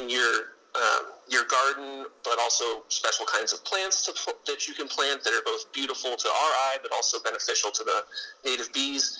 in 0.00 0.08
your 0.08 0.51
um, 0.74 1.06
your 1.28 1.44
garden, 1.44 2.06
but 2.24 2.38
also 2.40 2.82
special 2.88 3.26
kinds 3.26 3.52
of 3.52 3.64
plants 3.64 4.04
to, 4.06 4.12
that 4.46 4.66
you 4.66 4.74
can 4.74 4.88
plant 4.88 5.22
that 5.24 5.32
are 5.32 5.42
both 5.44 5.70
beautiful 5.72 6.16
to 6.16 6.28
our 6.28 6.52
eye, 6.68 6.76
but 6.82 6.92
also 6.92 7.18
beneficial 7.20 7.70
to 7.70 7.84
the 7.84 8.04
native 8.44 8.72
bees. 8.72 9.18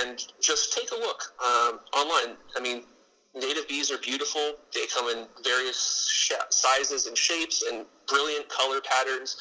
And 0.00 0.22
just 0.40 0.74
take 0.74 0.90
a 0.92 0.96
look 0.96 1.22
um, 1.44 1.80
online. 1.94 2.36
I 2.56 2.60
mean, 2.60 2.84
native 3.34 3.68
bees 3.68 3.90
are 3.90 3.98
beautiful. 3.98 4.56
They 4.74 4.86
come 4.86 5.08
in 5.08 5.26
various 5.42 6.08
sh- 6.10 6.32
sizes 6.50 7.06
and 7.06 7.16
shapes 7.16 7.64
and 7.70 7.86
brilliant 8.06 8.48
color 8.48 8.80
patterns. 8.80 9.36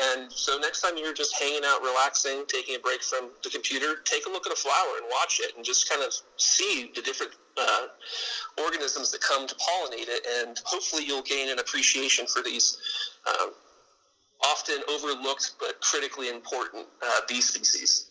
And 0.00 0.32
so 0.32 0.58
next 0.58 0.80
time 0.80 0.96
you're 0.96 1.12
just 1.12 1.38
hanging 1.38 1.62
out, 1.66 1.82
relaxing, 1.82 2.44
taking 2.46 2.76
a 2.76 2.78
break 2.78 3.02
from 3.02 3.30
the 3.44 3.50
computer, 3.50 3.96
take 4.04 4.24
a 4.26 4.30
look 4.30 4.46
at 4.46 4.52
a 4.52 4.56
flower 4.56 4.96
and 4.96 5.06
watch 5.10 5.40
it 5.42 5.54
and 5.54 5.64
just 5.64 5.88
kind 5.88 6.02
of 6.02 6.14
see 6.36 6.90
the 6.94 7.02
different 7.02 7.32
uh, 7.60 7.86
organisms 8.62 9.12
that 9.12 9.20
come 9.20 9.46
to 9.46 9.54
pollinate 9.54 10.08
it. 10.08 10.26
And 10.40 10.58
hopefully 10.64 11.04
you'll 11.04 11.22
gain 11.22 11.50
an 11.50 11.58
appreciation 11.58 12.26
for 12.26 12.42
these 12.42 12.78
um, 13.28 13.50
often 14.44 14.78
overlooked 14.88 15.52
but 15.60 15.80
critically 15.80 16.30
important 16.30 16.86
uh, 17.02 17.20
bee 17.28 17.42
species. 17.42 18.06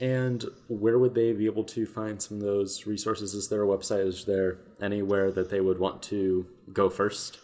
And 0.00 0.44
where 0.68 0.98
would 0.98 1.14
they 1.14 1.32
be 1.32 1.46
able 1.46 1.64
to 1.64 1.86
find 1.86 2.20
some 2.20 2.38
of 2.38 2.42
those 2.42 2.86
resources? 2.86 3.34
Is 3.34 3.48
there 3.48 3.62
a 3.62 3.66
website? 3.66 4.06
Is 4.06 4.24
there 4.24 4.58
anywhere 4.80 5.30
that 5.30 5.50
they 5.50 5.60
would 5.60 5.78
want 5.78 6.02
to 6.04 6.46
go 6.72 6.88
first? 6.88 7.38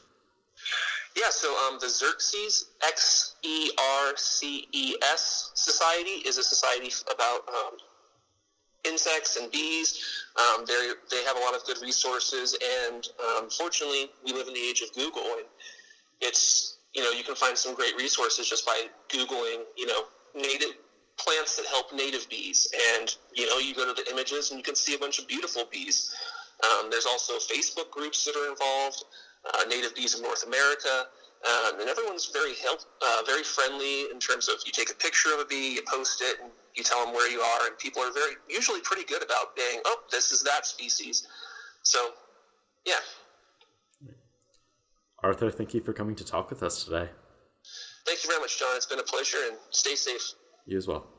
Yeah, 1.18 1.30
so 1.30 1.48
um, 1.66 1.78
the 1.80 1.86
Xerces, 1.86 2.66
X 2.86 3.34
E 3.42 3.70
R 3.76 4.12
C 4.16 4.68
E 4.70 4.94
S 5.02 5.50
Society, 5.54 6.22
is 6.28 6.38
a 6.38 6.44
society 6.44 6.92
about 7.12 7.40
um, 7.48 7.76
insects 8.84 9.36
and 9.36 9.50
bees. 9.50 9.98
Um, 10.38 10.64
they 10.64 10.92
they 11.10 11.24
have 11.24 11.36
a 11.36 11.40
lot 11.40 11.56
of 11.56 11.64
good 11.64 11.78
resources, 11.82 12.56
and 12.86 13.08
um, 13.18 13.50
fortunately, 13.50 14.10
we 14.24 14.32
live 14.32 14.46
in 14.46 14.54
the 14.54 14.60
age 14.60 14.80
of 14.80 14.94
Google, 14.94 15.24
and 15.24 15.46
it's 16.20 16.78
you 16.94 17.02
know 17.02 17.10
you 17.10 17.24
can 17.24 17.34
find 17.34 17.58
some 17.58 17.74
great 17.74 17.96
resources 17.96 18.48
just 18.48 18.64
by 18.64 18.86
googling 19.08 19.64
you 19.76 19.86
know 19.86 20.04
native 20.36 20.74
plants 21.18 21.56
that 21.56 21.66
help 21.66 21.92
native 21.92 22.30
bees, 22.30 22.70
and 22.96 23.16
you 23.34 23.46
know 23.48 23.58
you 23.58 23.74
go 23.74 23.92
to 23.92 24.00
the 24.00 24.08
images 24.12 24.52
and 24.52 24.58
you 24.58 24.62
can 24.62 24.76
see 24.76 24.94
a 24.94 24.98
bunch 24.98 25.18
of 25.18 25.26
beautiful 25.26 25.64
bees. 25.72 26.14
Um, 26.62 26.90
there's 26.90 27.06
also 27.06 27.34
Facebook 27.34 27.90
groups 27.90 28.24
that 28.24 28.34
are 28.36 28.50
involved, 28.50 29.04
uh, 29.44 29.64
Native 29.68 29.94
Bees 29.94 30.14
of 30.14 30.22
North 30.22 30.46
America. 30.46 31.06
Um, 31.46 31.80
and 31.80 31.88
everyone's 31.88 32.26
very 32.32 32.54
help, 32.56 32.80
uh, 33.00 33.22
very 33.24 33.44
friendly 33.44 34.10
in 34.10 34.18
terms 34.18 34.48
of 34.48 34.56
you 34.66 34.72
take 34.72 34.90
a 34.90 34.94
picture 34.94 35.32
of 35.32 35.38
a 35.40 35.44
bee, 35.44 35.74
you 35.74 35.82
post 35.86 36.20
it, 36.20 36.40
and 36.42 36.50
you 36.74 36.82
tell 36.82 37.04
them 37.04 37.14
where 37.14 37.30
you 37.30 37.40
are, 37.40 37.66
and 37.68 37.78
people 37.78 38.02
are 38.02 38.12
very 38.12 38.34
usually 38.48 38.80
pretty 38.80 39.04
good 39.04 39.22
about 39.22 39.54
being, 39.54 39.80
"Oh, 39.84 40.02
this 40.10 40.32
is 40.32 40.42
that 40.42 40.66
species." 40.66 41.28
So, 41.84 42.14
yeah. 42.84 42.98
Arthur, 45.22 45.50
thank 45.50 45.74
you 45.74 45.80
for 45.80 45.92
coming 45.92 46.16
to 46.16 46.24
talk 46.24 46.50
with 46.50 46.62
us 46.62 46.84
today. 46.84 47.10
Thank 48.04 48.24
you 48.24 48.30
very 48.30 48.40
much, 48.40 48.58
John. 48.58 48.74
It's 48.74 48.86
been 48.86 48.98
a 48.98 49.04
pleasure, 49.04 49.38
and 49.48 49.56
stay 49.70 49.94
safe. 49.94 50.32
You 50.66 50.76
as 50.76 50.88
well. 50.88 51.17